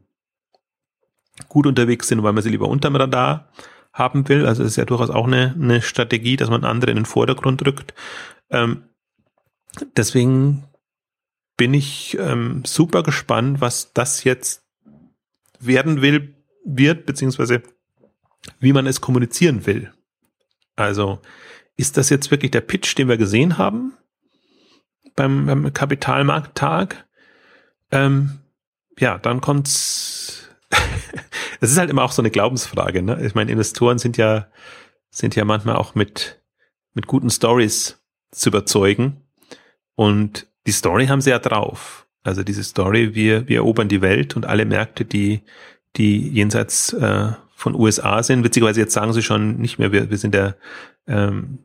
[1.47, 3.49] gut unterwegs sind, weil man sie lieber unterm Radar
[3.93, 4.45] haben will.
[4.45, 7.66] Also es ist ja durchaus auch eine, eine Strategie, dass man andere in den Vordergrund
[7.66, 7.93] rückt.
[8.49, 8.84] Ähm,
[9.95, 10.66] deswegen
[11.58, 14.64] bin ich ähm, super gespannt, was das jetzt
[15.60, 16.36] werden will,
[16.66, 17.62] wird, beziehungsweise
[18.60, 19.93] wie man es kommunizieren will.
[20.76, 21.20] Also
[21.78, 23.93] ist das jetzt wirklich der Pitch, den wir gesehen haben
[25.16, 27.05] beim, beim Kapitalmarkttag?
[27.91, 28.39] Ähm,
[28.97, 30.49] ja, dann kommt's.
[31.59, 33.01] Es ist halt immer auch so eine Glaubensfrage.
[33.01, 33.26] Ne?
[33.26, 34.47] Ich meine, Investoren sind ja
[35.11, 36.41] sind ja manchmal auch mit
[36.93, 39.22] mit guten Stories zu überzeugen
[39.95, 42.05] und die Story haben sie ja drauf.
[42.22, 45.43] Also diese Story, wir wir erobern die Welt und alle Märkte, die
[45.95, 48.43] die jenseits äh, von USA sind.
[48.43, 50.57] Witzigerweise jetzt sagen sie schon nicht mehr, wir, wir sind der
[51.07, 51.59] ähm,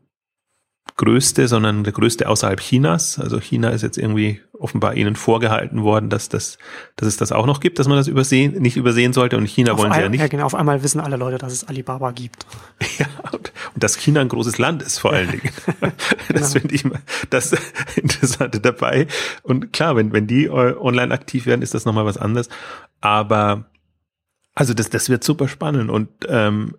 [0.97, 3.19] größte, sondern der größte außerhalb Chinas.
[3.19, 6.59] Also China ist jetzt irgendwie offenbar ihnen vorgehalten worden, dass das,
[6.97, 9.37] dass es das auch noch gibt, dass man das übersehen, nicht übersehen sollte.
[9.37, 10.21] Und China auf wollen sie ja nicht.
[10.21, 10.47] Ja, genau.
[10.47, 12.47] Auf einmal wissen alle Leute, dass es Alibaba gibt.
[12.99, 15.51] Ja, und, und dass China ein großes Land ist vor allen Dingen.
[16.29, 16.47] das genau.
[16.47, 16.85] finde ich
[17.31, 17.55] das
[17.97, 19.07] Interessante dabei.
[19.43, 22.49] Und klar, wenn, wenn die online aktiv werden, ist das nochmal was anderes.
[23.01, 23.67] Aber
[24.59, 26.75] also das, das wird super spannend und ähm,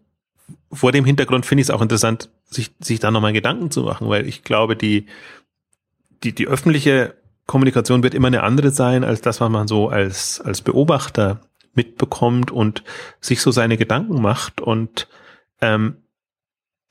[0.71, 4.09] vor dem Hintergrund finde ich es auch interessant, sich, sich da nochmal Gedanken zu machen,
[4.09, 5.07] weil ich glaube, die,
[6.23, 7.15] die, die öffentliche
[7.45, 11.41] Kommunikation wird immer eine andere sein als das, was man so als, als Beobachter
[11.73, 12.83] mitbekommt und
[13.19, 14.61] sich so seine Gedanken macht.
[14.61, 15.07] Und
[15.61, 15.97] ähm,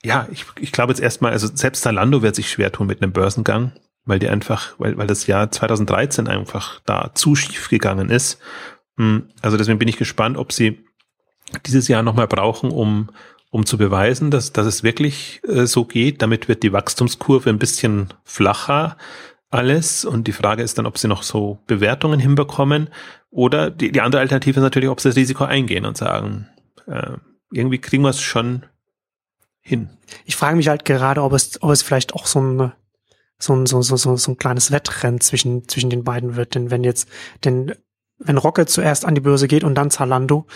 [0.03, 3.13] ja, ich, ich glaube jetzt erstmal, also selbst Zalando wird sich schwer tun mit einem
[3.13, 3.73] Börsengang,
[4.05, 8.41] weil die einfach, weil, weil das Jahr 2013 einfach da zu schief gegangen ist
[8.99, 10.85] hm, also deswegen bin ich gespannt, ob sie
[11.65, 13.09] dieses Jahr nochmal brauchen, um,
[13.51, 16.23] um zu beweisen, dass, dass es wirklich äh, so geht.
[16.23, 18.97] Damit wird die Wachstumskurve ein bisschen flacher
[19.51, 20.05] alles.
[20.05, 22.91] Und die Frage ist dann, ob sie noch so Bewertungen hinbekommen.
[23.31, 26.49] Oder die, die andere Alternative ist natürlich, ob sie das Risiko eingehen und sagen,
[26.87, 27.17] äh,
[27.53, 28.67] irgendwie kriegen wir es schon
[29.61, 29.89] hin.
[30.25, 32.73] Ich frage mich halt gerade, ob es, ob es vielleicht auch so ein
[33.41, 36.57] so ein, so, so, so, ein kleines Wettrennen zwischen, zwischen den beiden wird.
[36.57, 37.09] Denn wenn jetzt,
[37.45, 37.73] denn
[38.19, 40.47] wenn Rocket zuerst an die Börse geht und dann Zalando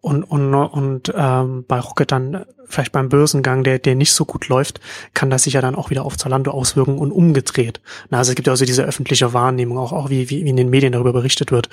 [0.00, 4.48] und und und ähm, bei Rocket dann vielleicht beim Börsengang, der der nicht so gut
[4.48, 4.80] läuft,
[5.12, 7.80] kann das sich ja dann auch wieder auf Zalando auswirken und umgedreht.
[8.08, 10.56] Na, also es gibt ja also diese öffentliche Wahrnehmung auch auch wie, wie wie in
[10.56, 11.68] den Medien darüber berichtet wird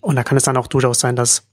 [0.00, 1.44] und da kann es dann auch durchaus sein, dass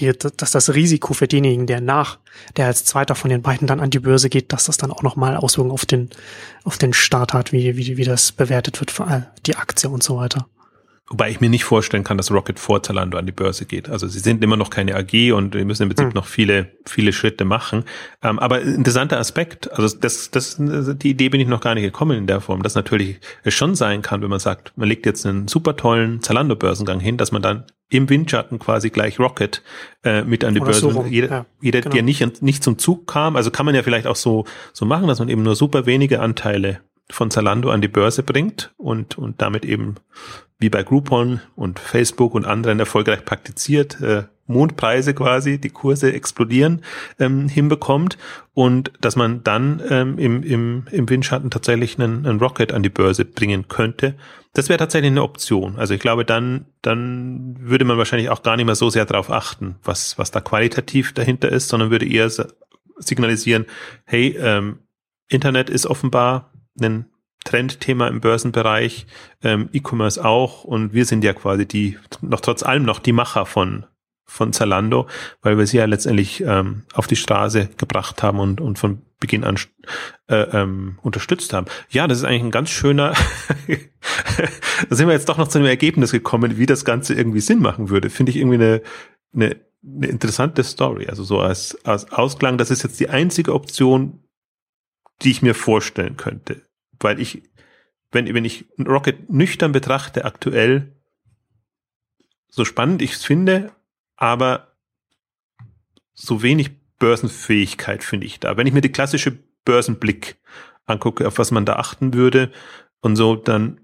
[0.00, 2.18] die, dass das Risiko für denjenigen, der nach,
[2.56, 5.02] der als zweiter von den beiden dann an die Börse geht, dass das dann auch
[5.02, 6.10] nochmal Auswirkungen auf den,
[6.64, 8.92] auf den Start hat, wie, wie, wie das bewertet wird,
[9.46, 10.48] die Aktie und so weiter.
[11.10, 13.90] Wobei ich mir nicht vorstellen kann, dass Rocket vor Zalando an die Börse geht.
[13.90, 16.14] Also sie sind immer noch keine AG und wir müssen im Prinzip hm.
[16.14, 17.84] noch viele, viele Schritte machen.
[18.22, 22.16] Ähm, aber interessanter Aspekt, also das, das, die Idee bin ich noch gar nicht gekommen
[22.16, 25.26] in der Form, dass natürlich es schon sein kann, wenn man sagt, man legt jetzt
[25.26, 29.62] einen super tollen Zalando-Börsengang hin, dass man dann im Windschatten quasi gleich Rocket
[30.04, 30.90] äh, mit an die Oder Börse.
[30.90, 31.92] So jeder, ja, jeder genau.
[31.92, 35.06] der nicht, nicht zum Zug kam, also kann man ja vielleicht auch so, so machen,
[35.06, 36.80] dass man eben nur super wenige Anteile
[37.10, 39.96] von Zalando an die Börse bringt und, und damit eben
[40.64, 46.80] wie bei Groupon und Facebook und anderen erfolgreich praktiziert, äh, Mondpreise quasi, die Kurse explodieren,
[47.18, 48.16] ähm, hinbekommt
[48.54, 52.88] und dass man dann ähm, im, im, im Windschatten tatsächlich einen, einen Rocket an die
[52.88, 54.14] Börse bringen könnte.
[54.54, 55.76] Das wäre tatsächlich eine Option.
[55.78, 59.30] Also ich glaube, dann, dann würde man wahrscheinlich auch gar nicht mehr so sehr darauf
[59.30, 62.30] achten, was, was da qualitativ dahinter ist, sondern würde eher
[62.96, 63.66] signalisieren,
[64.06, 64.78] hey, ähm,
[65.28, 67.04] Internet ist offenbar ein
[67.44, 69.06] Trendthema im Börsenbereich,
[69.42, 73.46] ähm, E-Commerce auch und wir sind ja quasi die, noch trotz allem noch die Macher
[73.46, 73.86] von
[74.26, 75.06] von Zalando,
[75.42, 79.44] weil wir sie ja letztendlich ähm, auf die Straße gebracht haben und, und von Beginn
[79.44, 79.56] an
[80.28, 81.66] äh, ähm, unterstützt haben.
[81.90, 83.14] Ja, das ist eigentlich ein ganz schöner,
[84.88, 87.60] da sind wir jetzt doch noch zu einem Ergebnis gekommen, wie das Ganze irgendwie Sinn
[87.60, 88.10] machen würde.
[88.10, 88.82] Finde ich irgendwie eine,
[89.34, 91.06] eine, eine interessante Story.
[91.06, 94.24] Also so als, als Ausklang, das ist jetzt die einzige Option,
[95.22, 96.62] die ich mir vorstellen könnte
[97.00, 97.42] weil ich,
[98.12, 100.92] wenn, wenn ich Rocket nüchtern betrachte, aktuell,
[102.48, 103.72] so spannend ich es finde,
[104.16, 104.76] aber
[106.12, 108.56] so wenig Börsenfähigkeit, finde ich da.
[108.56, 110.36] Wenn ich mir die klassische Börsenblick
[110.86, 112.52] angucke, auf was man da achten würde
[113.00, 113.80] und so, dann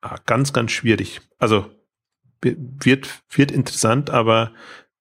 [0.00, 1.20] ah, ganz, ganz schwierig.
[1.38, 1.70] Also
[2.40, 4.52] wird, wird interessant, aber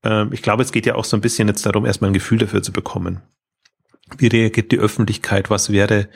[0.03, 2.37] äh, ich glaube, es geht ja auch so ein bisschen jetzt darum, erstmal ein Gefühl
[2.37, 3.21] dafür zu bekommen.
[4.17, 5.49] Wie reagiert die Öffentlichkeit?
[5.49, 6.09] Was wäre,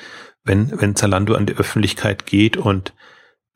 [0.45, 2.55] wenn, wenn Zalando an die Öffentlichkeit geht?
[2.55, 2.93] Und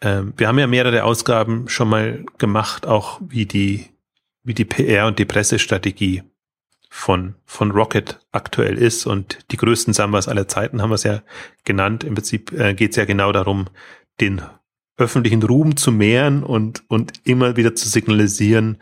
[0.02, 3.88] ähm, wir haben ja mehrere Ausgaben schon mal gemacht, auch wie die,
[4.44, 6.24] wie die PR und die Pressestrategie
[6.90, 9.06] von, von Rocket aktuell ist.
[9.06, 11.22] Und die größten Sambas aller Zeiten haben wir es ja
[11.64, 12.04] genannt.
[12.04, 13.68] Im Prinzip äh, geht es ja genau darum,
[14.20, 14.42] den
[14.98, 18.80] öffentlichen Ruhm zu mehren und, und immer wieder zu signalisieren,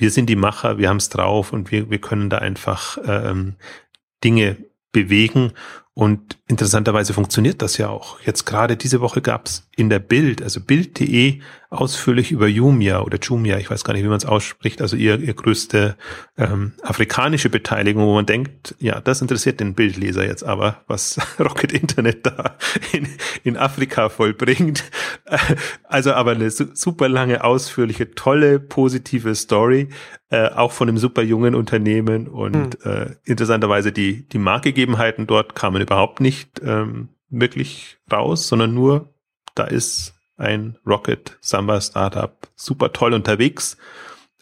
[0.00, 3.56] wir sind die Macher, wir haben es drauf und wir, wir können da einfach ähm,
[4.24, 4.56] Dinge
[4.92, 5.52] bewegen.
[5.94, 8.20] Und interessanterweise funktioniert das ja auch.
[8.20, 13.58] Jetzt gerade diese Woche gab's in der Bild, also Bild.de, ausführlich über Jumia oder Jumia,
[13.58, 15.96] ich weiß gar nicht, wie man es ausspricht, also ihr, ihr größte
[16.36, 21.72] ähm, afrikanische Beteiligung, wo man denkt, ja, das interessiert den Bildleser jetzt aber, was Rocket
[21.72, 22.56] Internet da
[22.92, 23.08] in,
[23.44, 24.84] in Afrika vollbringt.
[25.84, 29.90] Also aber eine super lange, ausführliche, tolle, positive Story,
[30.30, 32.90] äh, auch von einem super jungen Unternehmen und mhm.
[32.90, 39.14] äh, interessanterweise die, die Marktgegebenheiten dort kamen überhaupt nicht ähm, wirklich raus, sondern nur,
[39.54, 43.76] da ist ein Rocket Samba Startup super toll unterwegs.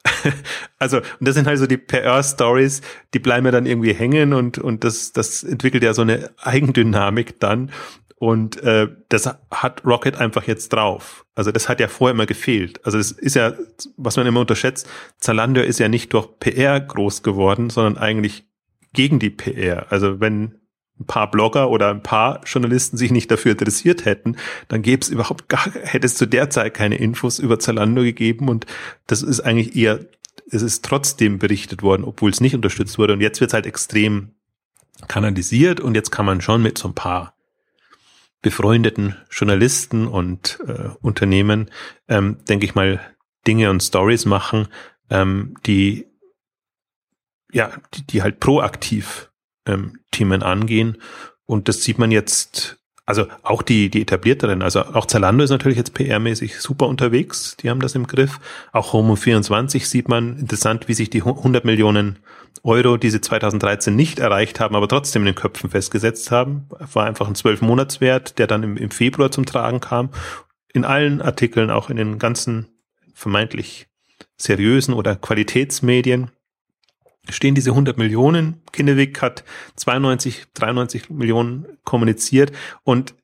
[0.78, 2.82] also, und das sind halt so die PR-Stories,
[3.14, 7.40] die bleiben ja dann irgendwie hängen und, und das, das entwickelt ja so eine Eigendynamik
[7.40, 7.70] dann.
[8.16, 11.24] Und äh, das hat Rocket einfach jetzt drauf.
[11.36, 12.84] Also das hat ja vorher immer gefehlt.
[12.84, 13.52] Also das ist ja,
[13.96, 14.88] was man immer unterschätzt,
[15.18, 18.44] Zalando ist ja nicht durch PR groß geworden, sondern eigentlich
[18.92, 19.92] gegen die PR.
[19.92, 20.57] Also wenn
[21.00, 24.36] ein paar Blogger oder ein paar Journalisten sich nicht dafür interessiert hätten,
[24.68, 28.48] dann gäbe es überhaupt gar, hätte es zu der Zeit keine Infos über Zalando gegeben
[28.48, 28.66] und
[29.06, 30.00] das ist eigentlich eher,
[30.50, 33.66] es ist trotzdem berichtet worden, obwohl es nicht unterstützt wurde und jetzt wird es halt
[33.66, 34.34] extrem
[35.06, 37.34] kanalisiert und jetzt kann man schon mit so ein paar
[38.42, 41.70] befreundeten Journalisten und äh, Unternehmen,
[42.08, 43.00] ähm, denke ich mal,
[43.46, 44.68] Dinge und Stories machen,
[45.10, 46.06] ähm, die
[47.52, 49.30] ja, die, die halt proaktiv
[49.68, 50.98] ähm, Themen angehen.
[51.46, 55.78] Und das sieht man jetzt, also auch die, die etablierteren, also auch Zalando ist natürlich
[55.78, 58.40] jetzt PR-mäßig super unterwegs, die haben das im Griff.
[58.72, 62.18] Auch Homo24 sieht man interessant, wie sich die 100 Millionen
[62.64, 66.68] Euro, die sie 2013 nicht erreicht haben, aber trotzdem in den Köpfen festgesetzt haben.
[66.92, 70.10] War einfach ein Zwölf-Monatswert, der dann im, im Februar zum Tragen kam.
[70.72, 72.66] In allen Artikeln, auch in den ganzen
[73.14, 73.86] vermeintlich
[74.36, 76.30] seriösen oder Qualitätsmedien
[77.30, 78.62] stehen diese 100 Millionen.
[78.72, 79.44] Kinnewick hat
[79.76, 82.52] 92, 93 Millionen kommuniziert
[82.84, 83.14] und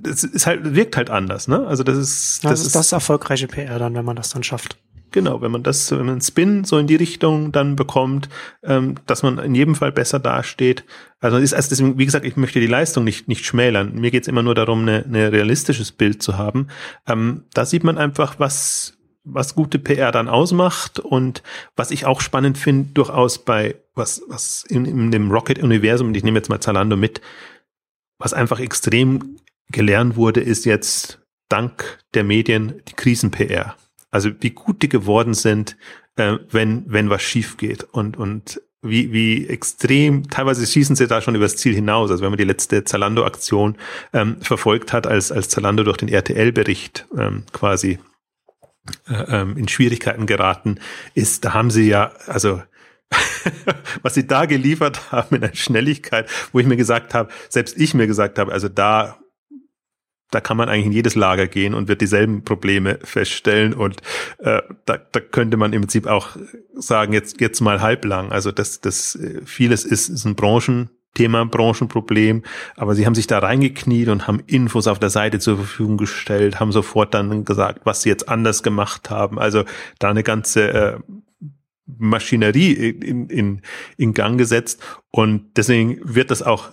[0.00, 1.66] das ist halt, wirkt halt anders, ne?
[1.66, 4.78] Also das ist, das, das ist das erfolgreiche PR dann, wenn man das dann schafft.
[5.10, 8.30] Genau, wenn man das, wenn man einen Spin so in die Richtung dann bekommt,
[8.62, 10.84] ähm, dass man in jedem Fall besser dasteht.
[11.20, 13.94] Also ist also deswegen, wie gesagt, ich möchte die Leistung nicht nicht schmälern.
[13.94, 16.68] Mir geht's immer nur darum, ein ne, ne realistisches Bild zu haben.
[17.06, 18.94] Ähm, da sieht man einfach, was
[19.24, 21.42] was gute PR dann ausmacht und
[21.76, 26.24] was ich auch spannend finde, durchaus bei was, was in, in dem Rocket-Universum, und ich
[26.24, 27.20] nehme jetzt mal Zalando mit,
[28.18, 29.36] was einfach extrem
[29.70, 33.76] gelernt wurde, ist jetzt dank der Medien die Krisen-PR.
[34.10, 35.76] Also wie gut die geworden sind,
[36.16, 41.22] äh, wenn, wenn was schief geht und, und wie, wie extrem, teilweise schießen sie da
[41.22, 42.10] schon übers Ziel hinaus.
[42.10, 43.76] Also wenn man die letzte Zalando-Aktion
[44.12, 47.98] ähm, verfolgt hat, als, als Zalando durch den RTL-Bericht ähm, quasi
[49.08, 50.78] äh, ähm, in Schwierigkeiten geraten
[51.14, 52.62] ist, da haben sie ja, also
[54.02, 57.94] was sie da geliefert haben in einer Schnelligkeit, wo ich mir gesagt habe, selbst ich
[57.94, 59.18] mir gesagt habe, also da
[60.32, 64.00] da kann man eigentlich in jedes Lager gehen und wird dieselben Probleme feststellen und
[64.38, 66.30] äh, da, da könnte man im Prinzip auch
[66.74, 68.32] sagen jetzt jetzt mal halblang.
[68.32, 72.42] Also das das äh, vieles ist, ist ein Branchen Thema Branchenproblem,
[72.76, 76.58] aber sie haben sich da reingekniet und haben Infos auf der Seite zur Verfügung gestellt,
[76.60, 79.38] haben sofort dann gesagt, was sie jetzt anders gemacht haben.
[79.38, 79.64] Also
[79.98, 80.98] da eine ganze äh,
[81.98, 83.62] Maschinerie in, in,
[83.96, 86.70] in Gang gesetzt und deswegen wird das auch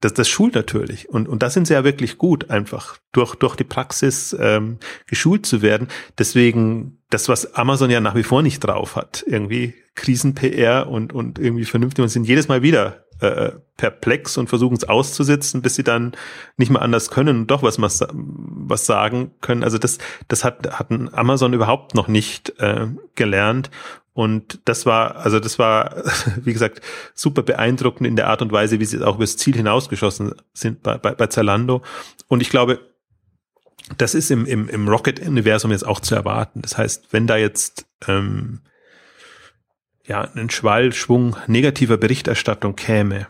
[0.00, 1.08] das, das schult natürlich.
[1.08, 5.46] Und, und da sind sie ja wirklich gut, einfach durch, durch die Praxis ähm, geschult
[5.46, 5.88] zu werden.
[6.18, 11.38] Deswegen, das, was Amazon ja nach wie vor nicht drauf hat, irgendwie Krisen-PR und, und
[11.38, 15.84] irgendwie vernünftig und sind jedes Mal wieder äh, perplex und versuchen es auszusitzen, bis sie
[15.84, 16.12] dann
[16.56, 19.64] nicht mehr anders können und doch was, was, sagen können.
[19.64, 19.98] Also das,
[20.28, 23.70] das hat, hat Amazon überhaupt noch nicht äh, gelernt.
[24.14, 26.02] Und das war, also das war,
[26.42, 26.80] wie gesagt,
[27.14, 30.98] super beeindruckend in der Art und Weise, wie sie auch übers Ziel hinausgeschossen sind bei,
[30.98, 31.82] bei, bei Zalando.
[32.28, 32.80] Und ich glaube,
[33.98, 36.62] das ist im, im, im Rocket-Universum jetzt auch zu erwarten.
[36.62, 38.60] Das heißt, wenn da jetzt ähm,
[40.06, 43.28] ja, ein Schwallschwung negativer Berichterstattung käme,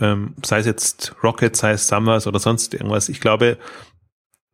[0.00, 3.58] ähm, sei es jetzt Rocket, sei es Summers oder sonst irgendwas, ich glaube,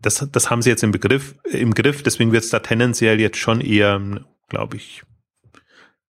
[0.00, 3.38] das, das haben sie jetzt im Begriff, im Griff, deswegen wird es da tendenziell jetzt
[3.38, 4.00] schon eher,
[4.48, 5.02] glaube ich,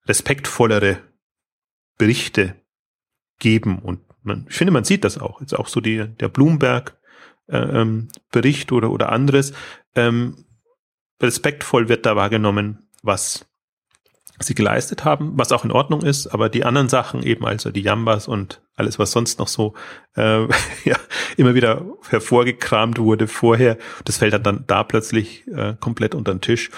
[0.07, 0.99] respektvollere
[1.97, 2.55] Berichte
[3.39, 5.39] geben und man, ich finde, man sieht das auch.
[5.39, 6.97] Jetzt auch so die, der Bloomberg
[7.47, 8.07] äh, ähm,
[8.71, 9.53] oder, oder anderes.
[9.95, 10.45] Ähm,
[11.21, 13.45] respektvoll wird da wahrgenommen, was
[14.39, 17.81] sie geleistet haben, was auch in Ordnung ist, aber die anderen Sachen eben, also die
[17.81, 19.73] Jambas und alles, was sonst noch so
[20.15, 20.41] äh,
[20.83, 20.97] ja,
[21.37, 26.69] immer wieder hervorgekramt wurde vorher, das fällt dann, da plötzlich äh, komplett unter den Tisch.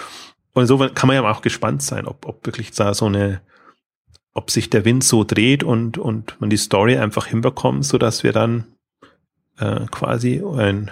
[0.53, 3.41] Und insofern kann man ja auch gespannt sein, ob, ob wirklich da so eine,
[4.33, 8.23] ob sich der Wind so dreht und, und man die Story einfach hinbekommt, so dass
[8.23, 8.65] wir dann
[9.59, 10.91] äh, quasi ein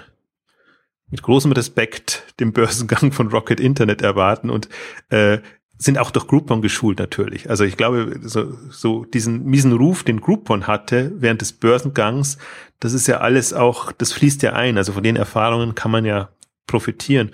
[1.10, 4.70] mit großem Respekt den Börsengang von Rocket Internet erwarten und
[5.10, 5.40] äh,
[5.78, 7.50] sind auch durch Groupon geschult natürlich.
[7.50, 12.38] Also ich glaube, so, so diesen miesen Ruf, den Groupon hatte während des Börsengangs,
[12.80, 14.78] das ist ja alles auch, das fließt ja ein.
[14.78, 16.30] Also von den Erfahrungen kann man ja
[16.68, 17.32] profitieren.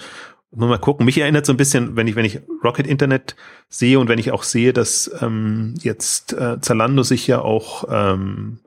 [0.49, 1.05] Und mal gucken.
[1.05, 3.35] Mich erinnert so ein bisschen, wenn ich, wenn ich Rocket Internet
[3.69, 8.59] sehe und wenn ich auch sehe, dass ähm, jetzt äh, Zalando sich ja auch ähm,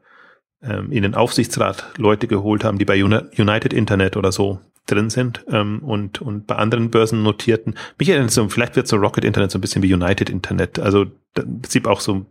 [0.63, 5.45] ähm, in den Aufsichtsrat Leute geholt haben, die bei United Internet oder so drin sind
[5.49, 7.75] ähm, und, und bei anderen Börsen notierten.
[7.99, 10.79] Mich erinnert so, vielleicht wird so Rocket Internet so ein bisschen wie United Internet.
[10.79, 11.03] Also
[11.37, 12.27] im Prinzip auch so,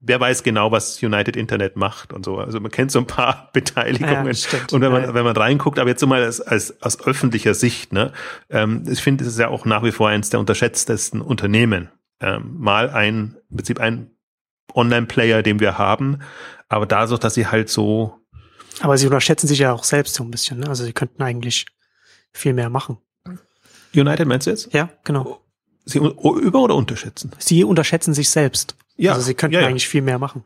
[0.00, 2.38] wer weiß genau, was United Internet macht und so.
[2.38, 4.32] Also man kennt so ein paar Beteiligungen.
[4.32, 7.54] Ja, und wenn man, wenn man reinguckt, aber jetzt so mal als, als aus öffentlicher
[7.54, 8.12] Sicht, ne,
[8.50, 11.88] ähm, ich finde, es ist ja auch nach wie vor eines der unterschätztesten Unternehmen.
[12.20, 14.10] Ähm, mal ein, im Prinzip ein
[14.74, 16.20] Online-Player, den wir haben,
[16.68, 18.21] aber da so, dass sie halt so
[18.80, 20.60] aber sie unterschätzen sich ja auch selbst so ein bisschen.
[20.60, 20.68] Ne?
[20.68, 21.66] Also sie könnten eigentlich
[22.32, 22.98] viel mehr machen.
[23.94, 24.72] United meinst du jetzt?
[24.72, 25.40] Ja, genau.
[25.84, 27.32] Sie über- oder unterschätzen?
[27.38, 28.76] Sie unterschätzen sich selbst.
[28.96, 29.12] Ja.
[29.12, 29.68] Also sie könnten ja, ja.
[29.68, 30.44] eigentlich viel mehr machen.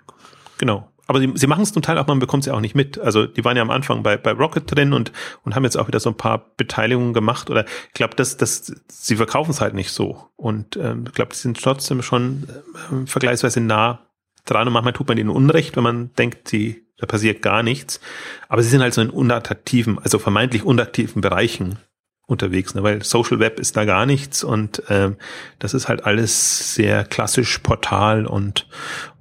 [0.59, 0.91] Genau.
[1.09, 2.99] Aber sie, sie machen es zum Teil auch, man bekommt sie auch nicht mit.
[2.99, 5.13] Also die waren ja am Anfang bei, bei Rocket drin und,
[5.45, 7.49] und haben jetzt auch wieder so ein paar Beteiligungen gemacht.
[7.49, 10.29] Oder ich glaube, dass das, sie verkaufen es halt nicht so.
[10.35, 14.01] Und ähm, ich glaube, die sind trotzdem schon äh, vergleichsweise nah
[14.47, 18.01] dran und manchmal tut man ihnen Unrecht, wenn man denkt, sie da passiert gar nichts.
[18.49, 21.79] Aber sie sind halt so in unattraktiven, also vermeintlich unattraktiven Bereichen
[22.27, 22.83] unterwegs, ne?
[22.83, 25.17] weil Social Web ist da gar nichts und ähm,
[25.59, 28.67] das ist halt alles sehr klassisch Portal und,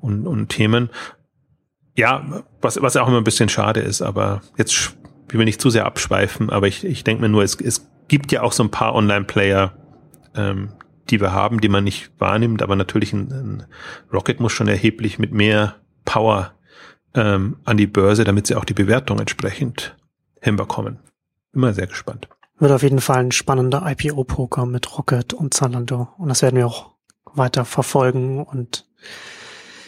[0.02, 0.90] und, und Themen.
[1.96, 4.96] Ja, was, was auch immer ein bisschen schade ist, aber jetzt
[5.30, 8.32] will wir nicht zu sehr abschweifen, aber ich, ich denke mir nur, es, es gibt
[8.32, 9.74] ja auch so ein paar Online-Player,
[10.36, 10.70] ähm,
[11.10, 13.66] die wir haben, die man nicht wahrnimmt, aber natürlich ein, ein
[14.12, 16.55] Rocket muss schon erheblich mit mehr Power
[17.16, 19.96] ähm, an die Börse, damit sie auch die Bewertung entsprechend
[20.42, 21.00] hinbekommen.
[21.54, 22.28] Immer sehr gespannt.
[22.60, 26.10] Wird auf jeden Fall ein spannender IPO-Poker mit Rocket und Zalando.
[26.18, 26.92] Und das werden wir auch
[27.34, 28.86] weiter verfolgen und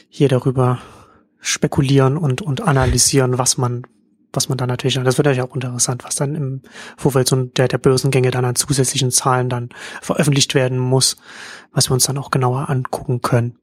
[0.10, 0.80] hier darüber
[1.40, 3.84] spekulieren und, und analysieren, was man,
[4.34, 6.62] was man dann natürlich, das wird natürlich auch interessant, was dann im
[6.98, 9.70] Vorfeld so der, der Börsengänge dann an zusätzlichen Zahlen dann
[10.02, 11.18] veröffentlicht werden muss,
[11.72, 13.60] was wir uns dann auch genauer angucken können.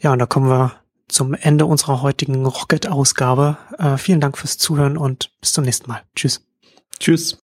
[0.00, 0.72] Ja, und da kommen wir
[1.08, 3.58] zum Ende unserer heutigen Rocket-Ausgabe.
[3.78, 6.02] Äh, vielen Dank fürs Zuhören und bis zum nächsten Mal.
[6.14, 6.46] Tschüss.
[7.00, 7.36] Tschüss.